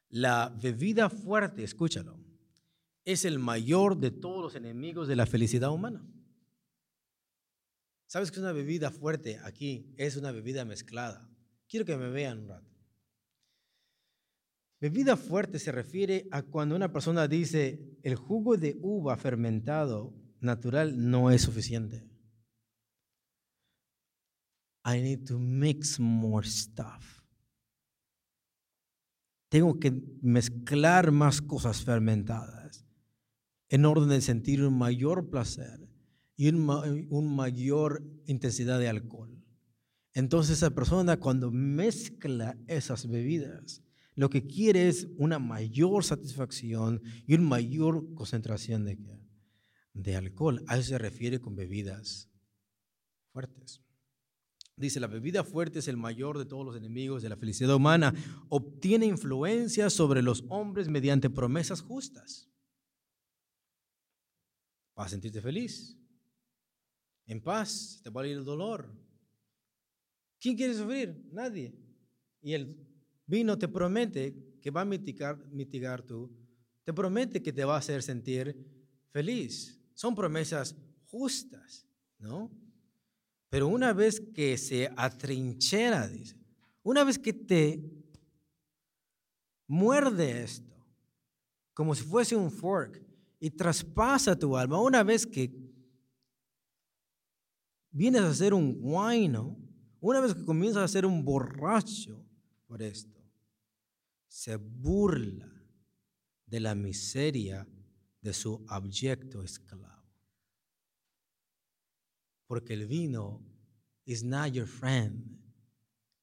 la 0.10 0.49
bebida 0.62 1.10
fuerte, 1.10 1.63
escúchalo, 1.63 2.19
es 3.06 3.23
el 3.23 3.39
mayor 3.39 3.97
de 3.97 4.12
todos 4.12 4.41
los 4.41 4.56
enemigos 4.56 5.08
de 5.08 5.15
la 5.15 5.25
felicidad 5.25 5.71
humana. 5.71 6.06
¿Sabes 8.07 8.31
que 8.31 8.35
es 8.35 8.41
una 8.41 8.51
bebida 8.51 8.91
fuerte 8.91 9.39
aquí? 9.43 9.93
Es 9.97 10.15
una 10.15 10.31
bebida 10.31 10.63
mezclada. 10.65 11.29
Quiero 11.67 11.85
que 11.85 11.97
me 11.97 12.09
vean 12.09 12.39
un 12.39 12.49
rato. 12.49 12.75
Bebida 14.79 15.17
fuerte 15.17 15.57
se 15.57 15.71
refiere 15.71 16.27
a 16.31 16.43
cuando 16.43 16.75
una 16.75 16.91
persona 16.91 17.27
dice 17.27 17.97
el 18.03 18.15
jugo 18.15 18.57
de 18.57 18.77
uva 18.81 19.17
fermentado 19.17 20.13
natural 20.41 21.09
no 21.09 21.31
es 21.31 21.41
suficiente. 21.41 22.07
I 24.85 25.01
need 25.01 25.25
to 25.25 25.39
mix 25.39 25.99
more 25.99 26.47
stuff. 26.47 27.23
Tengo 29.49 29.79
que 29.79 29.91
mezclar 30.21 31.11
más 31.11 31.41
cosas 31.41 31.83
fermentadas 31.83 32.85
en 33.69 33.85
orden 33.85 34.09
de 34.09 34.21
sentir 34.21 34.61
un 34.63 34.77
mayor 34.77 35.29
placer 35.29 35.89
y 36.35 36.49
un, 36.49 37.35
mayor 37.35 38.03
intensidad 38.25 38.79
de 38.79 38.89
alcohol. 38.89 39.43
Entonces 40.13 40.57
esa 40.57 40.71
persona 40.71 41.17
cuando 41.17 41.51
mezcla 41.51 42.57
esas 42.67 43.07
bebidas, 43.07 43.83
lo 44.15 44.29
que 44.29 44.45
quiere 44.45 44.87
es 44.87 45.07
una 45.17 45.39
mayor 45.39 46.03
satisfacción 46.03 47.01
y 47.27 47.35
una 47.35 47.43
mayor 47.43 48.13
concentración 48.13 48.85
de 49.93 50.15
alcohol. 50.15 50.63
A 50.67 50.77
eso 50.77 50.89
se 50.89 50.97
refiere 50.97 51.39
con 51.39 51.55
bebidas 51.55 52.29
fuertes. 53.31 53.81
Dice, 54.77 54.99
la 54.99 55.07
bebida 55.07 55.45
fuerte 55.45 55.79
es 55.79 55.87
el 55.87 55.95
mayor 55.95 56.37
de 56.37 56.45
todos 56.45 56.65
los 56.65 56.75
enemigos 56.75 57.23
de 57.23 57.29
la 57.29 57.37
felicidad 57.37 57.75
humana. 57.75 58.13
Obtiene 58.49 59.05
influencia 59.05 59.89
sobre 59.89 60.21
los 60.21 60.43
hombres 60.49 60.89
mediante 60.89 61.29
promesas 61.29 61.81
justas. 61.81 62.49
Para 64.93 65.09
sentirte 65.09 65.41
feliz, 65.41 65.97
en 67.27 67.41
paz, 67.41 68.01
te 68.03 68.09
a 68.13 68.27
ir 68.27 68.38
el 68.38 68.45
dolor. 68.45 68.88
¿Quién 70.39 70.55
quiere 70.55 70.73
sufrir? 70.73 71.27
Nadie. 71.31 71.73
Y 72.41 72.53
el 72.53 72.77
vino 73.25 73.57
te 73.57 73.67
promete 73.67 74.35
que 74.61 74.71
va 74.71 74.81
a 74.81 74.85
mitigar, 74.85 75.43
mitigar 75.47 76.03
tú, 76.03 76.31
te 76.83 76.93
promete 76.93 77.41
que 77.41 77.51
te 77.51 77.65
va 77.65 77.75
a 77.75 77.79
hacer 77.79 78.03
sentir 78.03 78.55
feliz. 79.11 79.81
Son 79.93 80.13
promesas 80.13 80.75
justas, 81.05 81.88
¿no? 82.19 82.51
Pero 83.49 83.67
una 83.67 83.93
vez 83.93 84.19
que 84.19 84.57
se 84.57 84.91
atrinchera, 84.95 86.07
dice, 86.07 86.35
una 86.83 87.03
vez 87.03 87.17
que 87.17 87.33
te 87.33 87.83
muerde 89.67 90.43
esto, 90.43 90.75
como 91.73 91.95
si 91.95 92.03
fuese 92.03 92.35
un 92.35 92.51
fork, 92.51 93.01
y 93.39 93.49
traspasa 93.49 94.38
tu 94.38 94.55
alma, 94.57 94.81
una 94.81 95.03
vez 95.03 95.25
que 95.25 95.64
vienes 97.95 98.23
a 98.23 98.34
ser 98.34 98.53
un 98.53 98.73
guayno, 98.81 99.58
una 100.01 100.19
vez 100.19 100.34
que 100.34 100.43
comienzas 100.43 100.84
a 100.84 100.88
ser 100.88 101.05
un 101.05 101.23
borracho 101.23 102.23
por 102.67 102.81
esto, 102.81 103.23
se 104.27 104.58
burla 104.58 105.49
de 106.45 106.60
la 106.60 106.75
miseria 106.75 107.65
de 108.21 108.34
su 108.34 108.65
abyecto 108.67 109.41
esclavo. 109.41 110.03
Porque 112.47 112.73
el 112.73 112.86
vino 112.86 113.41
is 114.03 114.23
not 114.23 114.51
your 114.51 114.67
friend, 114.67 115.39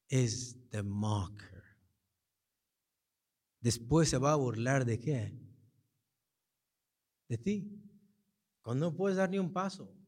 is 0.08 0.54
the 0.70 0.82
mocker. 0.82 1.64
Después 3.60 4.10
se 4.10 4.18
va 4.18 4.32
a 4.32 4.36
burlar 4.36 4.84
de 4.84 5.00
qué? 5.00 5.38
De 7.28 7.38
ti. 7.38 7.78
Cuando 8.60 8.90
no 8.90 8.96
puedes 8.96 9.16
dar 9.16 9.30
ni 9.30 9.38
un 9.38 9.52
paso. 9.52 10.01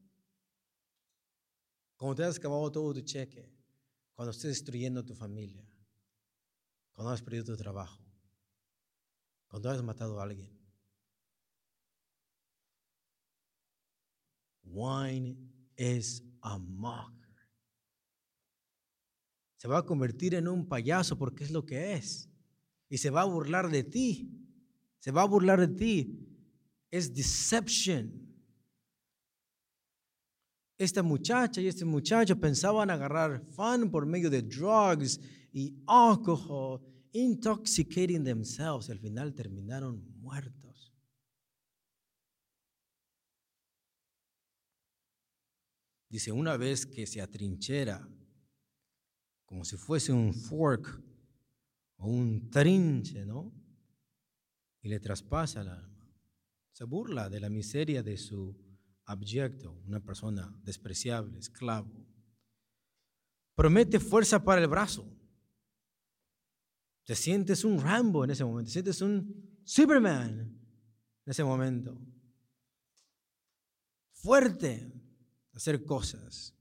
Cuando 2.04 2.16
te 2.16 2.24
has 2.24 2.36
acabado 2.36 2.70
todo 2.70 2.92
tu 2.92 3.00
cheque. 3.00 3.50
Cuando 4.12 4.30
estés 4.30 4.50
destruyendo 4.50 5.02
tu 5.02 5.14
familia. 5.14 5.66
Cuando 6.92 7.10
has 7.10 7.22
perdido 7.22 7.46
tu 7.46 7.56
trabajo. 7.56 8.04
Cuando 9.46 9.70
has 9.70 9.82
matado 9.82 10.20
a 10.20 10.24
alguien. 10.24 10.54
Wine 14.64 15.34
is 15.78 16.22
a 16.42 16.58
mocker. 16.58 17.38
Se 19.56 19.66
va 19.66 19.78
a 19.78 19.86
convertir 19.86 20.34
en 20.34 20.46
un 20.46 20.68
payaso 20.68 21.16
porque 21.16 21.44
es 21.44 21.52
lo 21.52 21.64
que 21.64 21.94
es. 21.94 22.28
Y 22.90 22.98
se 22.98 23.08
va 23.08 23.22
a 23.22 23.24
burlar 23.24 23.70
de 23.70 23.82
ti. 23.82 24.30
Se 24.98 25.10
va 25.10 25.22
a 25.22 25.26
burlar 25.26 25.58
de 25.58 25.74
ti. 25.74 26.28
Es 26.90 27.14
deception. 27.14 28.33
Esta 30.76 31.02
muchacha 31.02 31.60
y 31.60 31.68
este 31.68 31.84
muchacho 31.84 32.38
pensaban 32.38 32.90
agarrar 32.90 33.44
fun 33.52 33.90
por 33.90 34.06
medio 34.06 34.28
de 34.28 34.42
drugs 34.42 35.20
y 35.52 35.72
alcohol, 35.86 36.80
intoxicating 37.12 38.24
themselves. 38.24 38.90
Al 38.90 38.98
final 38.98 39.34
terminaron 39.34 40.04
muertos. 40.20 40.92
Dice, 46.08 46.32
una 46.32 46.56
vez 46.56 46.86
que 46.86 47.06
se 47.06 47.20
atrinchera, 47.20 48.08
como 49.44 49.64
si 49.64 49.76
fuese 49.76 50.12
un 50.12 50.34
fork 50.34 51.02
o 51.96 52.08
un 52.08 52.50
trinche, 52.50 53.24
¿no? 53.24 53.52
Y 54.82 54.88
le 54.88 54.98
traspasa 55.00 55.62
el 55.62 55.68
alma. 55.68 56.12
Se 56.72 56.84
burla 56.84 57.28
de 57.28 57.40
la 57.40 57.48
miseria 57.48 58.02
de 58.02 58.16
su 58.16 58.63
abyecto, 59.06 59.72
una 59.86 60.00
persona 60.00 60.54
despreciable, 60.62 61.38
esclavo. 61.38 62.06
Promete 63.54 64.00
fuerza 64.00 64.42
para 64.42 64.60
el 64.60 64.68
brazo. 64.68 65.06
Te 67.04 67.14
sientes 67.14 67.64
un 67.64 67.80
Rambo 67.80 68.24
en 68.24 68.30
ese 68.30 68.44
momento, 68.44 68.68
te 68.68 68.72
sientes 68.72 69.00
un 69.02 69.60
Superman 69.64 70.30
en 71.26 71.30
ese 71.30 71.44
momento. 71.44 72.00
Fuerte 74.12 74.90
hacer 75.52 75.84
cosas. 75.84 76.54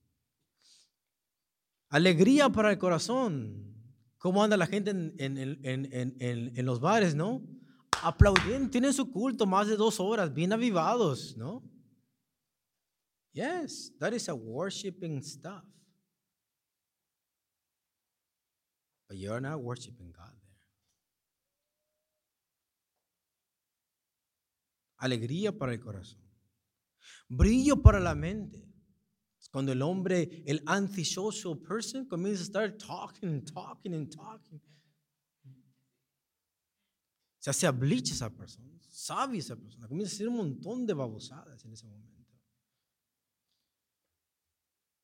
Alegría 1.90 2.50
para 2.50 2.72
el 2.72 2.78
corazón. 2.78 3.72
¿Cómo 4.18 4.44
anda 4.44 4.58
la 4.58 4.68
gente 4.68 4.92
en, 4.92 5.14
en 5.18 6.66
los 6.66 6.80
bares, 6.80 7.16
no? 7.16 7.42
Aplaudiendo, 8.02 8.70
tienen 8.70 8.94
su 8.94 9.12
culto 9.12 9.46
más 9.46 9.68
de 9.68 9.76
dos 9.76 10.00
horas, 10.00 10.34
bien 10.34 10.52
avivados, 10.52 11.38
¿no? 11.38 11.73
Yes, 13.34 13.90
that 14.00 14.14
is 14.14 14.30
a 14.30 14.36
worshiping 14.36 15.24
stuff. 15.24 15.64
But 19.08 19.18
you're 19.18 19.42
not 19.42 19.60
worshiping 19.60 20.14
God 20.16 20.30
there. 20.30 20.40
Alegría 25.00 25.52
para 25.52 25.74
el 25.74 25.80
corazón. 25.80 26.22
Brillo 27.30 27.82
para 27.82 28.00
la 28.00 28.14
mente. 28.14 28.64
Cuando 29.52 29.72
el 29.72 29.82
hombre, 29.82 30.44
el 30.48 30.62
antisocial 30.66 31.58
person, 31.58 32.08
comienza 32.08 32.42
a 32.42 32.46
estar 32.46 32.78
talking 32.78 33.30
and 33.30 33.54
talking 33.54 33.94
and 33.94 34.10
talking. 34.10 34.60
Se 37.40 37.50
hace 37.50 37.70
bleach 37.72 38.12
esa 38.12 38.30
persona, 38.30 38.80
sabe 38.90 39.38
esa 39.38 39.56
persona, 39.56 39.88
comienza 39.88 40.14
a 40.14 40.16
hacer 40.16 40.28
un 40.30 40.38
montón 40.38 40.88
de 40.88 40.94
babosadas 40.94 41.66
en 41.66 41.74
ese 41.74 41.86
momento. 41.86 42.13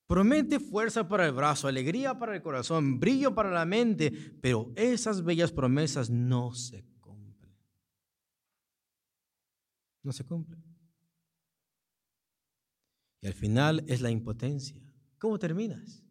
Promete 0.09 0.59
fuerza 0.59 1.07
para 1.07 1.27
el 1.27 1.33
brazo, 1.33 1.67
alegría 1.67 2.17
para 2.17 2.35
el 2.35 2.41
corazón, 2.41 2.99
brillo 2.99 3.35
para 3.35 3.51
la 3.51 3.63
mente, 3.63 4.09
pero 4.41 4.71
esas 4.75 5.23
bellas 5.23 5.51
promesas 5.51 6.09
no 6.09 6.51
se 6.55 6.83
cumplen. 6.99 7.55
No 10.01 10.11
se 10.11 10.25
cumplen. 10.25 10.63
Y 13.21 13.27
al 13.27 13.35
final 13.35 13.85
es 13.87 14.01
la 14.01 14.09
impotencia. 14.09 14.81
¿Cómo 15.19 15.37
terminas? 15.37 16.03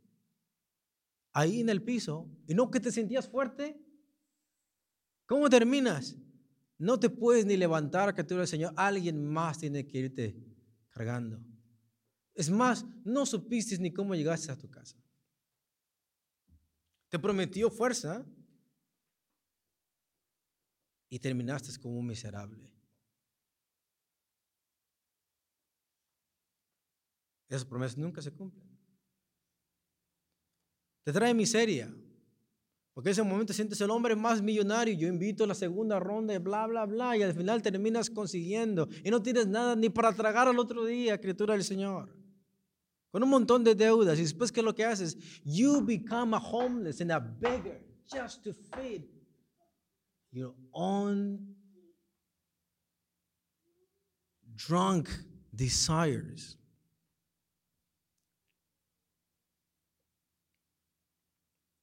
Ahí 1.32 1.60
en 1.60 1.68
el 1.68 1.82
piso, 1.82 2.30
y 2.46 2.54
no 2.54 2.70
que 2.70 2.78
te 2.78 2.92
sentías 2.92 3.28
fuerte. 3.28 3.84
¿Cómo 5.26 5.50
terminas? 5.50 6.16
No 6.78 7.00
te 7.00 7.10
puedes 7.10 7.46
ni 7.46 7.56
levantar 7.56 8.14
que 8.14 8.22
tú 8.22 8.46
Señor. 8.46 8.74
Alguien 8.76 9.28
más 9.28 9.58
tiene 9.58 9.88
que 9.88 9.98
irte 9.98 10.36
cargando. 10.90 11.44
Es 12.38 12.48
más, 12.48 12.86
no 13.04 13.26
supiste 13.26 13.76
ni 13.78 13.92
cómo 13.92 14.14
llegaste 14.14 14.52
a 14.52 14.56
tu 14.56 14.70
casa. 14.70 14.96
Te 17.08 17.18
prometió 17.18 17.68
fuerza 17.68 18.24
y 21.10 21.18
terminaste 21.18 21.76
como 21.80 21.98
un 21.98 22.06
miserable. 22.06 22.70
Esas 27.48 27.64
promesas 27.64 27.98
nunca 27.98 28.22
se 28.22 28.30
cumplen. 28.30 28.68
Te 31.02 31.12
trae 31.12 31.34
miseria. 31.34 31.92
Porque 32.94 33.08
en 33.08 33.12
ese 33.14 33.22
momento 33.24 33.52
sientes 33.52 33.80
el 33.80 33.90
hombre 33.90 34.14
más 34.14 34.40
millonario. 34.40 34.94
Yo 34.94 35.08
invito 35.08 35.42
a 35.42 35.48
la 35.48 35.56
segunda 35.56 35.98
ronda 35.98 36.34
y 36.34 36.38
bla, 36.38 36.68
bla, 36.68 36.86
bla. 36.86 37.16
Y 37.16 37.22
al 37.24 37.34
final 37.34 37.62
terminas 37.62 38.08
consiguiendo. 38.08 38.88
Y 39.02 39.10
no 39.10 39.20
tienes 39.20 39.48
nada 39.48 39.74
ni 39.74 39.88
para 39.90 40.12
tragar 40.12 40.46
al 40.46 40.60
otro 40.60 40.84
día, 40.84 41.20
criatura 41.20 41.54
del 41.54 41.64
Señor 41.64 42.17
con 43.10 43.22
un 43.22 43.30
montón 43.30 43.64
de 43.64 43.74
deudas 43.74 44.18
y 44.18 44.22
después 44.22 44.52
qué 44.52 44.60
es 44.60 44.64
lo 44.64 44.74
que 44.74 44.84
haces? 44.84 45.16
You 45.44 45.80
become 45.84 46.36
a 46.36 46.40
homeless 46.40 47.00
and 47.00 47.10
a 47.10 47.18
beggar 47.18 47.80
just 48.06 48.42
to 48.44 48.52
feed 48.52 49.08
your 50.30 50.54
own 50.72 51.56
drunk 54.54 55.08
desires. 55.52 56.56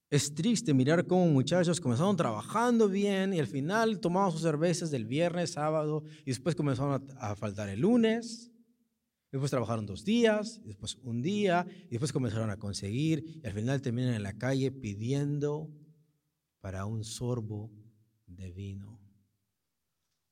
Es 0.08 0.32
triste 0.32 0.72
mirar 0.72 1.04
cómo 1.04 1.26
muchachos 1.26 1.80
comenzaron 1.80 2.16
trabajando 2.16 2.88
bien 2.88 3.34
y 3.34 3.40
al 3.40 3.48
final 3.48 3.98
tomaban 3.98 4.30
sus 4.30 4.42
cervezas 4.42 4.92
del 4.92 5.04
viernes, 5.04 5.50
sábado 5.50 6.04
y 6.20 6.26
después 6.26 6.54
comenzaron 6.54 7.04
a, 7.18 7.30
a 7.30 7.34
faltar 7.34 7.68
el 7.68 7.80
lunes 7.80 8.52
Después 9.30 9.50
trabajaron 9.50 9.86
dos 9.86 10.04
días, 10.04 10.62
después 10.64 10.96
un 11.02 11.20
día, 11.20 11.66
y 11.86 11.90
después 11.90 12.12
comenzaron 12.12 12.50
a 12.50 12.58
conseguir, 12.58 13.40
y 13.42 13.46
al 13.46 13.52
final 13.52 13.82
terminan 13.82 14.14
en 14.14 14.22
la 14.22 14.38
calle 14.38 14.70
pidiendo 14.70 15.70
para 16.60 16.86
un 16.86 17.04
sorbo 17.04 17.70
de 18.26 18.52
vino. 18.52 19.00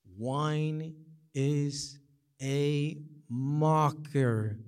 Wine 0.05 0.95
is 1.33 2.01
a 2.41 2.97
mocker. 3.29 4.59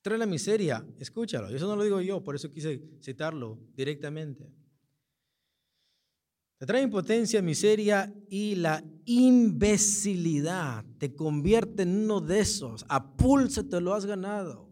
Trae 0.00 0.16
la 0.16 0.26
miseria, 0.26 0.86
escúchalo, 0.98 1.48
eso 1.48 1.66
no 1.66 1.76
lo 1.76 1.82
digo 1.82 2.00
yo, 2.00 2.22
por 2.22 2.36
eso 2.36 2.50
quise 2.50 2.80
citarlo 3.02 3.58
directamente. 3.74 4.57
Te 6.58 6.66
trae 6.66 6.82
impotencia, 6.82 7.40
miseria 7.40 8.12
y 8.28 8.56
la 8.56 8.84
imbecilidad. 9.04 10.84
Te 10.98 11.14
convierte 11.14 11.84
en 11.84 12.04
uno 12.04 12.20
de 12.20 12.40
esos. 12.40 12.84
A 12.88 13.16
pulso 13.16 13.64
te 13.64 13.80
lo 13.80 13.94
has 13.94 14.04
ganado. 14.04 14.68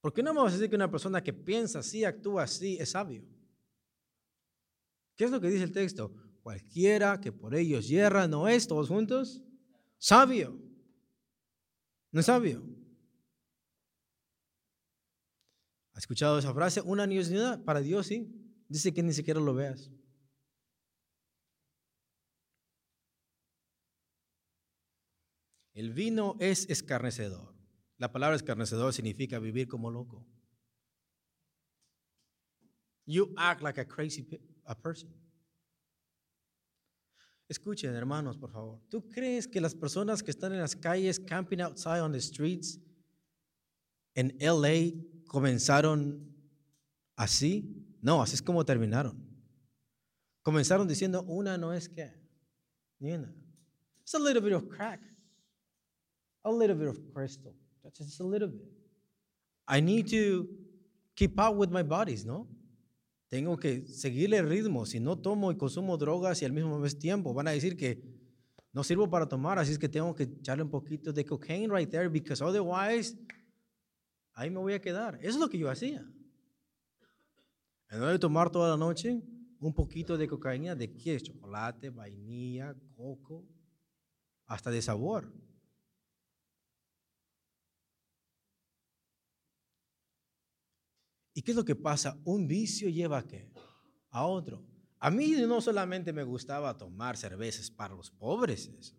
¿Por 0.00 0.12
qué 0.12 0.22
no 0.22 0.32
vas 0.34 0.52
a 0.52 0.56
decir 0.56 0.70
que 0.70 0.76
una 0.76 0.90
persona 0.90 1.22
que 1.22 1.32
piensa 1.32 1.80
así, 1.80 2.04
actúa 2.04 2.44
así, 2.44 2.76
es 2.78 2.90
sabio? 2.90 3.24
¿Qué 5.16 5.24
es 5.24 5.30
lo 5.30 5.40
que 5.40 5.48
dice 5.48 5.64
el 5.64 5.72
texto? 5.72 6.12
Cualquiera 6.42 7.20
que 7.20 7.32
por 7.32 7.54
ellos 7.56 7.88
hierra 7.88 8.28
no 8.28 8.48
es, 8.48 8.66
todos 8.66 8.88
juntos, 8.88 9.42
sabio. 9.98 10.60
No 12.12 12.20
es 12.20 12.26
sabio. 12.26 12.64
¿Has 15.92 16.04
escuchado 16.04 16.38
esa 16.38 16.54
frase? 16.54 16.80
Una 16.80 17.06
nada 17.06 17.64
para 17.64 17.80
Dios, 17.80 18.06
sí. 18.06 18.28
Dice 18.68 18.92
que 18.92 19.02
ni 19.02 19.12
siquiera 19.12 19.40
lo 19.40 19.54
veas. 19.54 19.90
El 25.74 25.92
vino 25.92 26.36
es 26.38 26.68
escarnecedor. 26.68 27.54
La 27.98 28.12
palabra 28.12 28.36
escarnecedor 28.36 28.92
significa 28.92 29.38
vivir 29.38 29.68
como 29.68 29.90
loco. 29.90 30.26
You 33.06 33.32
act 33.36 33.62
like 33.62 33.80
a 33.80 33.86
crazy 33.86 34.26
a 34.64 34.74
person. 34.74 35.10
Escuchen, 37.48 37.94
hermanos, 37.94 38.38
por 38.38 38.50
favor. 38.50 38.80
¿Tú 38.88 39.08
crees 39.08 39.46
que 39.46 39.60
las 39.60 39.74
personas 39.74 40.22
que 40.22 40.30
están 40.30 40.52
en 40.52 40.60
las 40.60 40.74
calles, 40.74 41.20
camping 41.20 41.60
outside 41.60 42.00
on 42.00 42.12
the 42.12 42.20
streets 42.20 42.80
en 44.14 44.36
LA, 44.40 44.92
comenzaron 45.26 46.34
así? 47.16 47.91
No, 48.02 48.20
así 48.20 48.34
es 48.34 48.42
como 48.42 48.64
terminaron. 48.64 49.16
Comenzaron 50.42 50.88
diciendo, 50.88 51.22
una 51.22 51.56
no 51.56 51.72
es 51.72 51.88
que, 51.88 52.12
ni 52.98 53.12
una. 53.12 53.32
It's 54.00 54.14
a 54.14 54.18
little 54.18 54.42
bit 54.42 54.52
of 54.52 54.68
crack, 54.68 55.00
a 56.42 56.50
little 56.50 56.74
bit 56.74 56.88
of 56.88 56.98
crystal. 57.14 57.54
That's 57.82 57.98
just 57.98 58.20
a 58.20 58.24
little 58.24 58.48
bit. 58.48 58.68
I 59.68 59.80
need 59.80 60.10
to 60.10 60.48
keep 61.14 61.38
up 61.38 61.56
with 61.56 61.70
my 61.70 61.84
bodies, 61.84 62.26
¿no? 62.26 62.48
Tengo 63.28 63.56
que 63.56 63.86
seguirle 63.86 64.38
el 64.38 64.48
ritmo. 64.48 64.84
Si 64.84 64.98
no 64.98 65.16
tomo 65.16 65.52
y 65.52 65.56
consumo 65.56 65.96
drogas 65.96 66.42
y 66.42 66.44
al 66.44 66.52
mismo 66.52 66.84
tiempo 66.98 67.32
van 67.32 67.48
a 67.48 67.52
decir 67.52 67.76
que 67.76 68.02
no 68.72 68.82
sirvo 68.82 69.08
para 69.08 69.28
tomar, 69.28 69.58
así 69.58 69.72
es 69.72 69.78
que 69.78 69.88
tengo 69.88 70.14
que 70.14 70.24
echarle 70.24 70.64
un 70.64 70.70
poquito 70.70 71.12
de 71.12 71.24
cocaine 71.24 71.72
right 71.72 71.88
there 71.88 72.08
because 72.08 72.42
otherwise 72.42 73.16
ahí 74.34 74.50
me 74.50 74.58
voy 74.58 74.74
a 74.74 74.80
quedar. 74.80 75.18
Eso 75.20 75.30
es 75.30 75.36
lo 75.36 75.48
que 75.48 75.58
yo 75.58 75.70
hacía. 75.70 76.04
En 77.92 78.00
vez 78.00 78.12
de 78.12 78.18
tomar 78.18 78.48
toda 78.48 78.70
la 78.70 78.76
noche, 78.78 79.22
un 79.60 79.74
poquito 79.74 80.16
de 80.16 80.26
cocaína, 80.26 80.74
¿de 80.74 80.96
qué? 80.96 81.20
Chocolate, 81.20 81.90
vainilla, 81.90 82.74
coco, 82.96 83.46
hasta 84.46 84.70
de 84.70 84.80
sabor. 84.80 85.30
¿Y 91.34 91.42
qué 91.42 91.50
es 91.50 91.56
lo 91.56 91.66
que 91.66 91.76
pasa? 91.76 92.18
Un 92.24 92.48
vicio 92.48 92.88
lleva 92.88 93.18
a 93.18 93.26
qué? 93.26 93.52
A 94.08 94.24
otro. 94.24 94.64
A 94.98 95.10
mí 95.10 95.32
no 95.46 95.60
solamente 95.60 96.14
me 96.14 96.22
gustaba 96.22 96.78
tomar 96.78 97.18
cervezas 97.18 97.70
para 97.70 97.94
los 97.94 98.10
pobres, 98.10 98.68
eso. 98.68 98.96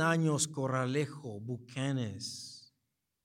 Años, 0.00 0.48
Corralejo, 0.48 1.38
Bucanes, 1.38 2.57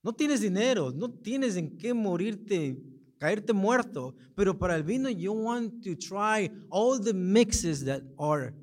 no 0.04 0.14
tienes 0.14 0.42
dinero, 0.42 0.92
no 0.92 1.10
tienes 1.10 1.56
en 1.56 1.78
qué 1.78 1.94
morirte, 1.94 2.78
caerte 3.18 3.54
muerto, 3.54 4.16
pero 4.36 4.58
para 4.58 4.76
el 4.76 4.84
vino 4.84 5.10
you 5.10 5.32
want 5.32 5.82
to 5.84 5.96
try 5.96 6.52
all 6.70 7.00
the 7.00 7.14
mixes 7.14 7.86
that 7.86 8.04
are 8.20 8.54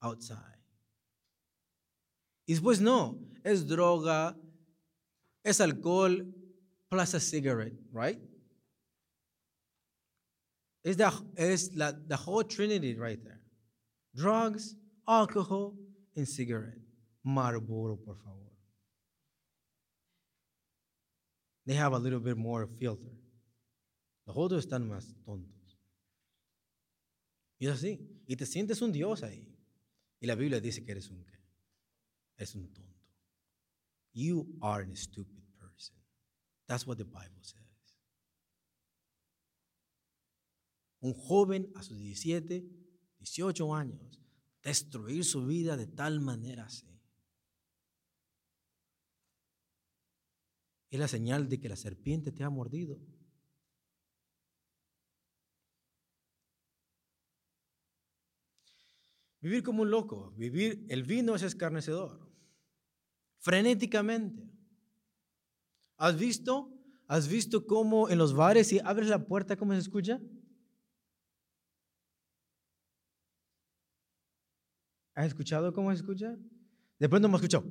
outside. 0.00 0.38
Y 2.46 2.54
después 2.54 2.80
no, 2.80 3.18
es 3.44 3.66
droga, 3.66 4.36
es 5.44 5.60
alcohol 5.60 6.26
plus 6.88 7.14
a 7.14 7.20
cigarette, 7.20 7.78
right? 7.92 8.18
It's 10.82 10.96
the, 10.96 11.12
it's 11.36 11.70
la, 11.74 11.92
the 11.92 12.16
whole 12.16 12.42
trinity 12.42 12.94
right 12.96 13.22
there. 13.22 13.40
Drugs, 14.14 14.74
alcohol, 15.06 15.74
and 16.16 16.26
cigarette. 16.26 16.78
Marlboro, 17.22 17.96
por 17.96 18.16
favor. 18.16 18.39
They 21.70 21.76
have 21.76 21.92
a 21.92 22.00
little 22.00 22.18
bit 22.18 22.36
more 22.36 22.66
filter. 22.66 23.12
Los 24.26 24.36
otros 24.36 24.64
están 24.64 24.88
más 24.88 25.14
tontos. 25.24 25.78
Y 27.60 27.68
es 27.68 27.74
así. 27.74 28.24
Y 28.26 28.34
te 28.34 28.44
sientes 28.44 28.82
un 28.82 28.90
Dios 28.90 29.22
ahí. 29.22 29.56
Y 30.18 30.26
la 30.26 30.34
Biblia 30.34 30.60
dice 30.60 30.84
que 30.84 30.90
eres 30.90 31.08
un 31.10 31.24
qué? 31.24 31.38
Es 32.38 32.56
un 32.56 32.66
tonto. 32.74 33.14
You 34.12 34.48
are 34.60 34.82
a 34.82 34.96
stupid 34.96 35.44
person. 35.60 35.94
That's 36.66 36.88
what 36.88 36.96
the 36.96 37.04
Bible 37.04 37.40
says. 37.40 37.60
Un 40.98 41.14
joven 41.14 41.70
a 41.76 41.84
sus 41.84 42.00
17, 42.00 42.64
18 43.20 43.74
años, 43.76 44.20
destruir 44.60 45.24
su 45.24 45.46
vida 45.46 45.76
de 45.76 45.86
tal 45.86 46.18
manera 46.18 46.64
así. 46.64 46.89
Es 50.90 50.98
la 50.98 51.08
señal 51.08 51.48
de 51.48 51.60
que 51.60 51.68
la 51.68 51.76
serpiente 51.76 52.32
te 52.32 52.42
ha 52.42 52.50
mordido. 52.50 52.98
Vivir 59.40 59.62
como 59.62 59.82
un 59.82 59.90
loco, 59.90 60.32
vivir, 60.36 60.84
el 60.88 61.04
vino 61.04 61.34
es 61.34 61.42
escarnecedor, 61.42 62.30
frenéticamente. 63.38 64.42
¿Has 65.96 66.18
visto? 66.18 66.76
¿Has 67.06 67.26
visto 67.26 67.66
cómo 67.66 68.10
en 68.10 68.18
los 68.18 68.34
bares 68.34 68.68
si 68.68 68.80
abres 68.80 69.08
la 69.08 69.26
puerta 69.26 69.56
cómo 69.56 69.72
se 69.72 69.78
escucha? 69.78 70.20
¿Has 75.14 75.26
escuchado 75.26 75.72
cómo 75.72 75.90
se 75.90 75.96
escucha? 75.96 76.36
De 76.98 77.08
pronto 77.08 77.28
hemos 77.28 77.40
escuchado. 77.40 77.64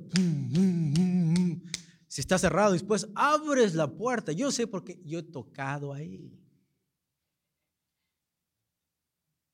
Si 2.10 2.20
está 2.20 2.38
cerrado, 2.38 2.72
después 2.72 3.06
abres 3.14 3.76
la 3.76 3.86
puerta. 3.86 4.32
Yo 4.32 4.50
sé 4.50 4.66
porque 4.66 5.00
yo 5.04 5.20
he 5.20 5.22
tocado 5.22 5.92
ahí. 5.92 6.36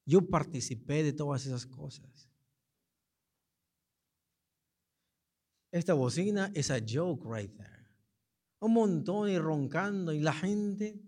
Yo 0.06 0.26
participé 0.26 1.02
de 1.02 1.12
todas 1.12 1.44
esas 1.44 1.66
cosas. 1.66 2.30
Esta 5.70 5.92
bocina 5.92 6.50
es 6.54 6.70
a 6.70 6.78
joke 6.80 7.26
right 7.26 7.54
there. 7.54 7.90
Un 8.60 8.72
montón 8.72 9.28
y 9.28 9.38
roncando 9.38 10.14
y 10.14 10.20
la 10.20 10.32
gente 10.32 10.98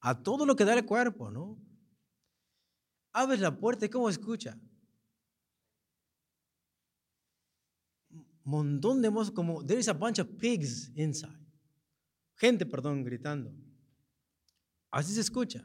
a 0.00 0.22
todo 0.22 0.46
lo 0.46 0.56
que 0.56 0.64
da 0.64 0.72
el 0.72 0.86
cuerpo, 0.86 1.30
¿no? 1.30 1.62
Abres 3.12 3.40
la 3.40 3.54
puerta 3.54 3.84
y 3.84 3.90
¿cómo 3.90 4.08
escucha? 4.08 4.58
Montón 8.44 9.00
de 9.00 9.10
mozos 9.10 9.34
como 9.34 9.64
there 9.64 9.80
is 9.80 9.88
a 9.88 9.94
bunch 9.94 10.18
of 10.18 10.28
pigs 10.38 10.90
inside. 10.94 11.38
Gente, 12.36 12.66
perdón, 12.66 13.02
gritando. 13.02 13.52
Así 14.90 15.14
se 15.14 15.20
escucha. 15.20 15.64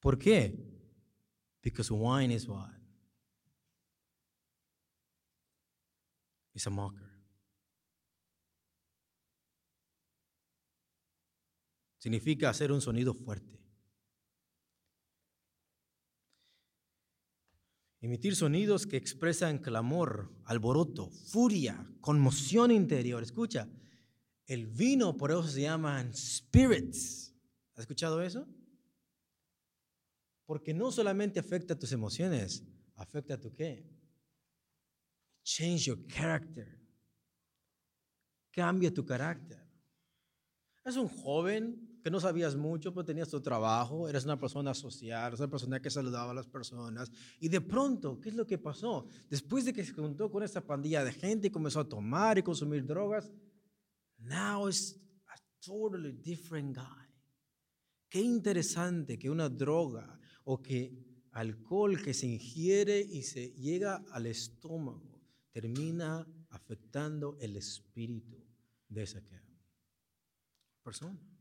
¿Por 0.00 0.18
qué? 0.18 0.54
Because 1.62 1.92
wine 1.92 2.32
is 2.32 2.46
what? 2.46 2.70
It's 6.52 6.66
a 6.66 6.70
mocker. 6.70 7.10
Significa 11.98 12.50
hacer 12.50 12.70
un 12.70 12.82
sonido 12.82 13.14
fuerte. 13.14 13.63
Emitir 18.04 18.36
sonidos 18.36 18.86
que 18.86 18.98
expresan 18.98 19.56
clamor, 19.56 20.30
alboroto, 20.44 21.08
furia, 21.08 21.90
conmoción 22.02 22.70
interior. 22.70 23.22
Escucha, 23.22 23.66
el 24.44 24.66
vino 24.66 25.16
por 25.16 25.30
eso 25.30 25.44
se 25.44 25.62
llaman 25.62 26.14
spirits. 26.14 27.34
¿Has 27.72 27.80
escuchado 27.80 28.20
eso? 28.20 28.46
Porque 30.44 30.74
no 30.74 30.92
solamente 30.92 31.40
afecta 31.40 31.78
tus 31.78 31.92
emociones, 31.92 32.62
afecta 32.96 33.40
tu 33.40 33.54
qué? 33.54 33.88
Change 35.42 35.86
your 35.86 36.06
character. 36.06 36.78
Cambia 38.50 38.92
tu 38.92 39.02
carácter. 39.06 39.66
Es 40.84 40.96
un 40.98 41.08
joven 41.08 41.93
que 42.04 42.10
no 42.10 42.20
sabías 42.20 42.54
mucho, 42.54 42.92
pero 42.92 43.02
tenías 43.02 43.30
tu 43.30 43.40
trabajo, 43.40 44.06
eres 44.10 44.26
una 44.26 44.38
persona 44.38 44.74
social, 44.74 45.28
eres 45.28 45.40
una 45.40 45.48
persona 45.48 45.80
que 45.80 45.88
saludaba 45.88 46.32
a 46.32 46.34
las 46.34 46.46
personas. 46.46 47.10
Y 47.40 47.48
de 47.48 47.62
pronto, 47.62 48.20
¿qué 48.20 48.28
es 48.28 48.34
lo 48.34 48.46
que 48.46 48.58
pasó? 48.58 49.06
Después 49.30 49.64
de 49.64 49.72
que 49.72 49.82
se 49.82 49.94
juntó 49.94 50.30
con 50.30 50.42
esta 50.42 50.60
pandilla 50.60 51.02
de 51.02 51.14
gente 51.14 51.46
y 51.46 51.50
comenzó 51.50 51.80
a 51.80 51.88
tomar 51.88 52.36
y 52.36 52.42
consumir 52.42 52.84
drogas, 52.84 53.32
now 54.18 54.68
it's 54.68 55.00
a 55.28 55.36
totally 55.64 56.12
different 56.12 56.76
guy. 56.76 57.08
Qué 58.10 58.20
interesante 58.20 59.18
que 59.18 59.30
una 59.30 59.48
droga 59.48 60.20
o 60.44 60.60
que 60.60 60.92
alcohol 61.32 62.02
que 62.02 62.12
se 62.12 62.26
ingiere 62.26 63.00
y 63.00 63.22
se 63.22 63.48
llega 63.52 64.04
al 64.10 64.26
estómago 64.26 65.22
termina 65.52 66.26
afectando 66.50 67.38
el 67.40 67.56
espíritu 67.56 68.44
de 68.90 69.04
esa 69.04 69.22
persona. 70.82 71.33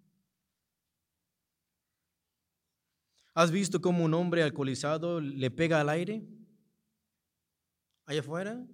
¿Has 3.34 3.52
visto 3.52 3.82
cómo 3.82 4.06
un 4.06 4.14
hombre 4.14 4.44
alcoholizado 4.44 5.20
le 5.20 5.50
pega 5.50 5.82
al 5.82 5.90
aire? 5.90 6.28
Allá 8.06 8.20
afuera. 8.20 8.68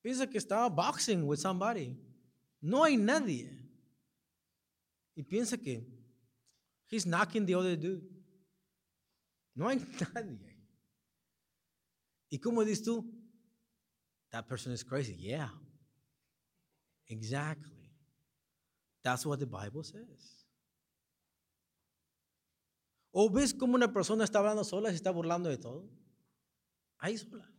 Piensa 0.00 0.28
que 0.28 0.38
está 0.38 0.68
boxing 0.68 1.24
with 1.24 1.38
somebody. 1.38 1.98
No 2.60 2.84
hay 2.84 2.96
nadie. 2.96 3.50
Y 5.14 5.22
piensa 5.22 5.58
que 5.58 5.86
he's 6.88 7.04
knocking 7.04 7.44
the 7.44 7.54
other 7.54 7.76
dude. 7.76 8.08
No 9.54 9.68
hay 9.68 9.78
nadie. 10.14 10.56
¿Y 12.30 12.38
cómo 12.38 12.64
dices 12.64 12.84
tú? 12.84 13.04
That 14.30 14.46
person 14.46 14.72
is 14.72 14.82
crazy. 14.82 15.14
Yeah. 15.14 15.50
Exactly. 17.08 17.92
That's 19.02 19.24
what 19.24 19.38
the 19.40 19.46
Bible 19.46 19.82
says. 19.82 20.45
¿O 23.18 23.30
ves 23.30 23.54
cómo 23.54 23.76
una 23.76 23.94
persona 23.94 24.24
está 24.24 24.40
hablando 24.40 24.62
sola 24.62 24.90
y 24.90 24.92
se 24.92 24.96
está 24.96 25.10
burlando 25.10 25.48
de 25.48 25.56
todo? 25.56 25.88
Ahí 26.98 27.16
sola. 27.16 27.50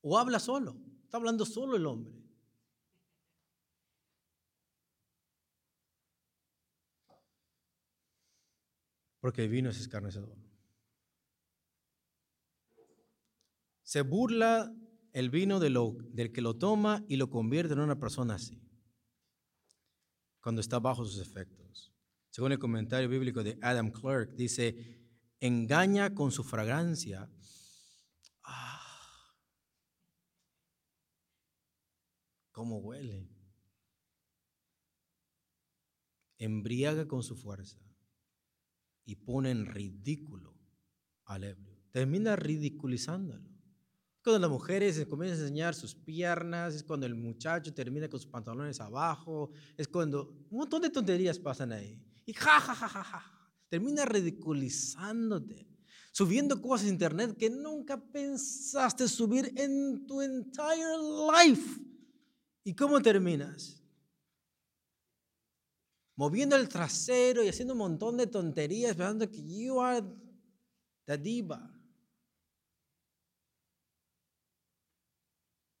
O 0.00 0.16
habla 0.16 0.38
solo. 0.38 0.78
Está 1.04 1.18
hablando 1.18 1.44
solo 1.44 1.76
el 1.76 1.84
hombre. 1.84 2.18
porque 9.20 9.44
el 9.44 9.50
vino 9.50 9.68
es 9.68 9.78
escarnecedor. 9.78 10.38
Se 13.82 14.00
burla 14.00 14.74
el 15.12 15.28
vino 15.28 15.60
de 15.60 15.68
lo, 15.68 15.96
del 16.12 16.32
que 16.32 16.40
lo 16.40 16.56
toma 16.56 17.04
y 17.08 17.16
lo 17.16 17.28
convierte 17.28 17.74
en 17.74 17.80
una 17.80 17.98
persona 17.98 18.36
así, 18.36 18.62
cuando 20.40 20.60
está 20.60 20.78
bajo 20.78 21.04
sus 21.04 21.20
efectos. 21.20 21.92
Según 22.30 22.52
el 22.52 22.58
comentario 22.58 23.08
bíblico 23.08 23.42
de 23.42 23.58
Adam 23.62 23.90
Clark, 23.90 24.34
dice, 24.36 24.98
engaña 25.40 26.14
con 26.14 26.30
su 26.30 26.44
fragancia. 26.44 27.28
Ah, 28.44 28.78
¿Cómo 32.52 32.78
huele? 32.78 33.28
Embriaga 36.38 37.06
con 37.08 37.22
su 37.22 37.36
fuerza 37.36 37.78
y 39.04 39.16
pone 39.16 39.50
en 39.50 39.66
ridículo 39.66 40.54
al 41.24 41.44
ebrio. 41.44 41.82
Termina 41.90 42.36
ridiculizándolo. 42.36 43.57
Cuando 44.28 44.46
las 44.46 44.50
mujeres 44.50 45.06
comienzan 45.06 45.38
a 45.38 45.42
enseñar 45.44 45.74
sus 45.74 45.94
piernas, 45.94 46.74
es 46.74 46.82
cuando 46.82 47.06
el 47.06 47.14
muchacho 47.14 47.72
termina 47.72 48.10
con 48.10 48.20
sus 48.20 48.28
pantalones 48.28 48.78
abajo, 48.78 49.52
es 49.74 49.88
cuando 49.88 50.44
un 50.50 50.58
montón 50.58 50.82
de 50.82 50.90
tonterías 50.90 51.38
pasan 51.38 51.72
ahí. 51.72 51.98
Y 52.26 52.34
ja, 52.34 52.60
ja, 52.60 52.74
ja, 52.74 52.88
ja, 52.90 53.04
ja. 53.04 53.50
Termina 53.70 54.04
ridiculizándote, 54.04 55.66
subiendo 56.12 56.60
cosas 56.60 56.88
a 56.88 56.90
internet 56.90 57.38
que 57.38 57.48
nunca 57.48 57.96
pensaste 57.96 59.08
subir 59.08 59.50
en 59.56 60.06
tu 60.06 60.20
entire 60.20 60.98
life. 61.32 61.80
¿Y 62.64 62.74
cómo 62.74 63.00
terminas? 63.00 63.82
moviendo 66.16 66.54
el 66.54 66.68
trasero 66.68 67.42
y 67.42 67.48
haciendo 67.48 67.72
un 67.72 67.78
montón 67.78 68.18
de 68.18 68.26
tonterías, 68.26 68.94
pensando 68.94 69.30
que 69.30 69.42
you 69.42 69.80
are 69.80 70.06
the 71.06 71.16
diva. 71.16 71.77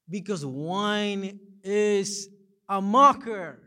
Because 0.08 0.44
wine 0.44 1.38
is 1.62 2.30
a 2.66 2.80
mocker. 2.80 3.62